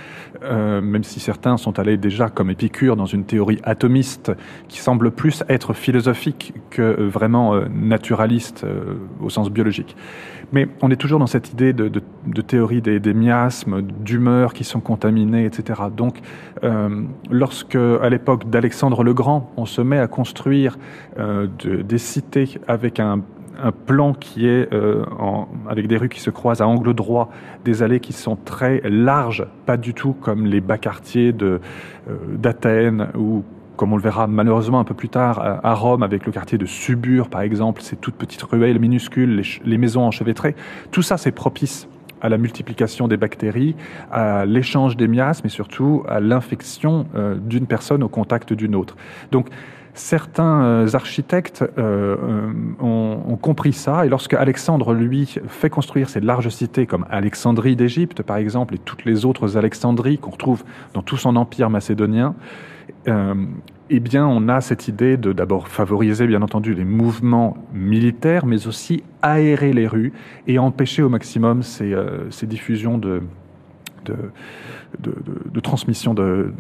euh, 0.43 0.81
même 0.81 1.05
si 1.05 1.21
certains 1.21 1.57
sont 1.57 1.79
allés 1.79 1.97
déjà 1.97 2.29
comme 2.29 2.51
Épicure 2.51 2.97
dans 2.97 3.07
une 3.07 3.25
théorie 3.25 3.61
atomiste 3.65 4.33
qui 4.69 4.79
semble 4.79 5.11
plus 5.11 5.43
être 5.49 5.75
philosophique 5.75 6.55
que 6.71 7.03
vraiment 7.03 7.55
euh, 7.55 7.67
naturaliste 7.73 8.65
euh, 8.65 8.95
au 9.21 9.31
sens 9.31 9.51
biologique. 9.51 9.97
Mais 10.53 10.69
on 10.83 10.91
est 10.91 10.97
toujours 10.97 11.19
dans 11.19 11.27
cette 11.27 11.53
idée 11.53 11.73
de, 11.73 11.89
théorie 12.41 12.81
des 12.81 13.15
miasmes, 13.15 13.83
d'humeurs 13.83 14.53
qui 14.53 14.63
sont 14.65 14.81
contaminées, 14.81 15.14
etc. 15.17 15.83
Donc, 15.97 16.21
euh, 16.63 17.03
lorsque, 17.31 17.77
à 17.77 18.09
l'époque 18.09 18.49
d'Alexandre 18.51 19.03
le 19.03 19.15
Grand, 19.15 19.51
on 19.57 19.67
se 19.67 19.81
met 19.81 19.99
à 19.99 20.07
construire 20.07 20.79
euh, 21.19 21.47
de, 21.59 21.83
des 21.83 21.99
cités 21.99 22.59
avec 22.69 23.01
un, 23.01 23.23
plan 23.87 24.15
qui 24.15 24.49
est 24.49 24.73
euh, 24.75 25.05
avec 25.69 25.87
des 25.87 25.97
rues 25.97 26.09
qui 26.09 26.19
se 26.19 26.29
croisent 26.29 26.61
à 26.61 26.67
angle 26.67 26.93
droit, 26.93 27.31
des 27.65 27.85
allées 27.85 28.01
qui 28.01 28.13
sont 28.13 28.35
très 28.35 28.83
larges, 28.85 29.47
pas 29.65 29.77
du 29.77 29.95
tout 29.95 30.13
comme 30.13 30.45
les 30.45 30.61
bas 30.61 30.77
quartiers 30.77 31.33
d'Athènes 31.33 33.11
ou 33.17 33.45
comme 33.77 33.93
on 33.93 33.97
le 33.97 34.03
verra 34.03 34.27
malheureusement 34.27 34.81
un 34.81 34.85
peu 34.85 34.95
plus 34.95 35.09
tard 35.09 35.61
à 35.63 35.75
Rome 35.75 36.03
avec 36.03 36.27
le 36.27 36.33
quartier 36.33 36.59
de 36.59 36.67
Subur 36.67 37.29
par 37.29 37.43
exemple, 37.43 37.81
ces 37.81 37.95
toutes 37.95 38.17
petites 38.17 38.43
ruelles 38.43 38.81
minuscules, 38.81 39.37
les, 39.37 39.45
les 39.65 39.79
maisons 39.79 40.03
enchevêtrées, 40.03 40.57
tout 40.91 41.03
ça 41.03 41.17
c'est 41.17 41.33
propice 41.33 41.87
à 42.25 42.31
la 42.31 42.39
multiplication 42.39 43.07
des 43.07 43.19
bactéries, 43.19 43.77
à 44.11 44.47
l'échange 44.47 44.97
des 44.97 45.09
miasmes 45.09 45.47
et 45.47 45.51
surtout 45.51 46.05
à 46.09 46.21
l'infection 46.21 47.07
euh, 47.15 47.37
d'une 47.37 47.67
personne 47.67 48.03
au 48.03 48.09
contact 48.09 48.55
d'une 48.55 48.75
autre. 48.75 48.97
Donc 49.31 49.49
certains 49.93 50.63
euh, 50.65 50.89
architectes 50.95 51.63
euh, 51.77 52.17
ont, 52.81 53.37
compris 53.43 53.75
ça 53.75 54.07
et 54.07 54.09
lorsque 54.09 54.33
Alexandre 54.33 54.95
lui 54.95 55.35
fait 55.49 55.69
construire 55.69 56.09
ces 56.09 56.21
larges 56.21 56.49
cités 56.49 56.87
comme 56.87 57.05
Alexandrie 57.11 57.77
d'Égypte 57.77 58.23
par 58.23 58.39
exemple 58.39 58.75
et 58.75 58.79
toutes 58.79 59.05
les 59.05 59.27
autres 59.27 59.59
Alexandries 59.59 60.17
qu'on 60.17 60.31
retrouve 60.31 60.65
dans 60.95 61.03
tout 61.03 61.19
son 61.19 61.37
empire 61.37 61.69
macédonien, 61.69 62.35
eh 63.91 64.01
bien, 64.01 64.27
on 64.27 64.49
a 64.49 64.61
cette 64.61 64.89
idée 64.89 65.17
de 65.17 65.33
d'abord 65.33 65.69
favoriser, 65.69 66.27
bien 66.27 66.43
entendu, 66.43 66.75
les 66.75 66.85
mouvements 66.85 67.57
militaires, 67.75 68.47
mais 68.47 68.67
aussi 68.67 69.03
aérer 69.21 69.73
les 69.73 69.87
rues 69.87 70.13
et 70.47 70.59
empêcher 70.59 71.03
au 71.03 71.09
maximum 71.09 71.63
ces, 71.63 71.93
euh, 71.93 72.31
ces 72.31 72.47
diffusions 72.47 72.97
de, 72.97 73.23
de, 74.05 75.61
transmission 75.61 76.15
de, 76.15 76.53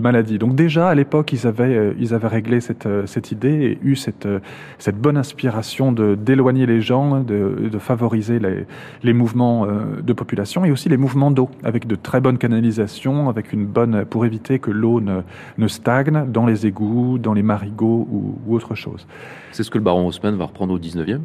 maladies. 0.00 0.38
Donc 0.38 0.54
déjà, 0.54 0.88
à 0.88 0.94
l'époque, 0.94 1.32
ils 1.32 1.46
avaient, 1.46 1.76
euh, 1.76 1.94
ils 1.98 2.12
avaient 2.14 2.28
réglé 2.28 2.60
cette, 2.60 2.86
euh, 2.86 3.06
cette 3.06 3.32
idée 3.32 3.48
et 3.64 3.78
eu 3.82 3.96
cette, 3.96 4.26
euh, 4.26 4.40
cette 4.78 4.98
bonne 4.98 5.16
inspiration 5.16 5.92
d'éloigner 5.92 6.66
les 6.66 6.80
gens, 6.80 7.20
de, 7.20 7.68
de 7.70 7.78
favoriser 7.78 8.38
les, 8.38 8.66
les 9.02 9.12
mouvements 9.12 9.66
de 9.66 10.12
population 10.12 10.64
et 10.64 10.70
aussi 10.70 10.88
les 10.88 10.96
mouvements 10.96 11.30
d'eau, 11.30 11.48
avec 11.62 11.86
de 11.86 11.94
très 11.94 12.20
bonnes 12.20 12.38
canalisations, 12.38 13.28
avec 13.28 13.52
une 13.52 13.66
bonne, 13.66 14.04
pour 14.04 14.26
éviter 14.26 14.58
que 14.58 14.70
l'eau 14.70 15.00
ne, 15.00 15.20
ne 15.58 15.68
stagne 15.68 16.26
dans 16.28 16.46
les 16.46 16.66
égouts, 16.66 17.18
dans 17.18 17.32
les 17.32 17.42
marigots 17.42 18.06
ou, 18.10 18.38
ou 18.46 18.54
autre 18.54 18.74
chose. 18.74 19.06
C'est 19.52 19.62
ce 19.62 19.70
que 19.70 19.78
le 19.78 19.84
baron 19.84 20.06
Haussmann 20.06 20.36
va 20.36 20.46
reprendre 20.46 20.74
au 20.74 20.78
19e 20.78 21.20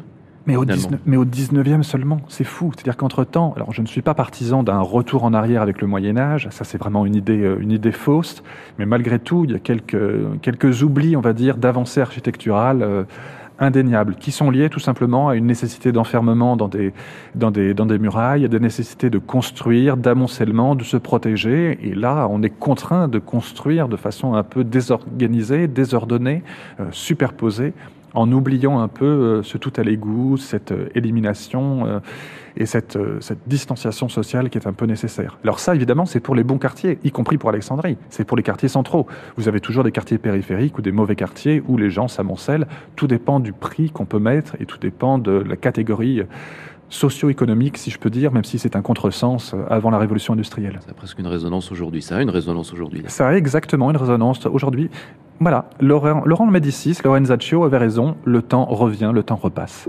mais 0.46 0.56
au, 0.56 0.64
19, 0.64 1.00
mais 1.06 1.16
au 1.16 1.24
19e 1.24 1.82
seulement, 1.82 2.20
c'est 2.28 2.44
fou. 2.44 2.72
C'est-à-dire 2.74 2.96
qu'entre-temps, 2.96 3.52
alors 3.56 3.72
je 3.72 3.82
ne 3.82 3.86
suis 3.86 4.02
pas 4.02 4.14
partisan 4.14 4.62
d'un 4.62 4.80
retour 4.80 5.24
en 5.24 5.34
arrière 5.34 5.60
avec 5.60 5.80
le 5.80 5.86
Moyen-Âge, 5.86 6.48
ça 6.50 6.64
c'est 6.64 6.78
vraiment 6.78 7.04
une 7.04 7.14
idée, 7.14 7.42
euh, 7.42 7.58
une 7.60 7.72
idée 7.72 7.92
fausse, 7.92 8.42
mais 8.78 8.86
malgré 8.86 9.18
tout, 9.18 9.44
il 9.44 9.52
y 9.52 9.54
a 9.54 9.58
quelques, 9.58 10.40
quelques 10.40 10.82
oublis, 10.82 11.16
on 11.16 11.20
va 11.20 11.34
dire, 11.34 11.56
d'avancée 11.56 12.00
architecturale 12.00 12.82
euh, 12.82 13.04
indéniables, 13.58 14.14
qui 14.14 14.32
sont 14.32 14.50
liés 14.50 14.70
tout 14.70 14.80
simplement 14.80 15.28
à 15.28 15.36
une 15.36 15.46
nécessité 15.46 15.92
d'enfermement 15.92 16.56
dans 16.56 16.68
des, 16.68 16.94
dans, 17.34 17.50
des, 17.50 17.74
dans 17.74 17.86
des 17.86 17.98
murailles, 17.98 18.46
à 18.46 18.48
des 18.48 18.60
nécessités 18.60 19.10
de 19.10 19.18
construire, 19.18 19.98
d'amoncellement, 19.98 20.74
de 20.74 20.84
se 20.84 20.96
protéger. 20.96 21.78
Et 21.82 21.94
là, 21.94 22.26
on 22.30 22.42
est 22.42 22.50
contraint 22.50 23.06
de 23.08 23.18
construire 23.18 23.88
de 23.88 23.96
façon 23.96 24.34
un 24.34 24.42
peu 24.42 24.64
désorganisée, 24.64 25.68
désordonnée, 25.68 26.42
euh, 26.80 26.86
superposée 26.90 27.74
en 28.14 28.30
oubliant 28.32 28.80
un 28.80 28.88
peu 28.88 29.04
euh, 29.04 29.42
ce 29.42 29.58
tout 29.58 29.72
à 29.76 29.82
l'égout, 29.82 30.36
cette 30.36 30.72
euh, 30.72 30.88
élimination 30.94 31.86
euh, 31.86 32.00
et 32.56 32.66
cette, 32.66 32.98
cette 33.20 33.38
distanciation 33.46 34.08
sociale 34.08 34.50
qui 34.50 34.58
est 34.58 34.66
un 34.66 34.72
peu 34.72 34.84
nécessaire. 34.84 35.38
Alors 35.44 35.60
ça, 35.60 35.74
évidemment, 35.74 36.04
c'est 36.04 36.18
pour 36.18 36.34
les 36.34 36.42
bons 36.42 36.58
quartiers, 36.58 36.98
y 37.04 37.12
compris 37.12 37.38
pour 37.38 37.48
Alexandrie. 37.48 37.96
C'est 38.08 38.24
pour 38.24 38.36
les 38.36 38.42
quartiers 38.42 38.68
centraux. 38.68 39.06
Vous 39.36 39.46
avez 39.46 39.60
toujours 39.60 39.84
des 39.84 39.92
quartiers 39.92 40.18
périphériques 40.18 40.76
ou 40.76 40.82
des 40.82 40.90
mauvais 40.90 41.14
quartiers 41.14 41.62
où 41.68 41.76
les 41.76 41.90
gens 41.90 42.08
s'amoncellent. 42.08 42.66
Tout 42.96 43.06
dépend 43.06 43.38
du 43.38 43.52
prix 43.52 43.90
qu'on 43.90 44.04
peut 44.04 44.18
mettre 44.18 44.56
et 44.58 44.66
tout 44.66 44.78
dépend 44.78 45.18
de 45.18 45.30
la 45.30 45.56
catégorie 45.56 46.22
socio-économique, 46.88 47.78
si 47.78 47.90
je 47.90 48.00
peux 48.00 48.10
dire, 48.10 48.32
même 48.32 48.42
si 48.42 48.58
c'est 48.58 48.74
un 48.74 48.82
contresens 48.82 49.54
avant 49.68 49.90
la 49.90 49.98
révolution 49.98 50.34
industrielle. 50.34 50.80
Ça 50.84 50.90
a 50.90 50.94
presque 50.94 51.20
une 51.20 51.28
résonance 51.28 51.70
aujourd'hui. 51.70 52.02
Ça 52.02 52.16
a 52.16 52.22
une 52.22 52.30
résonance 52.30 52.72
aujourd'hui. 52.72 53.04
Ça 53.06 53.28
a 53.28 53.34
exactement 53.34 53.90
une 53.90 53.96
résonance 53.96 54.44
aujourd'hui. 54.46 54.90
Voilà, 55.42 55.64
Laurent, 55.80 56.22
Laurent 56.26 56.46
Médicis, 56.46 56.98
Lorenzaccio 57.02 57.64
avait 57.64 57.78
raison, 57.78 58.14
le 58.26 58.42
temps 58.42 58.66
revient, 58.66 59.10
le 59.14 59.22
temps 59.22 59.36
repasse. 59.36 59.88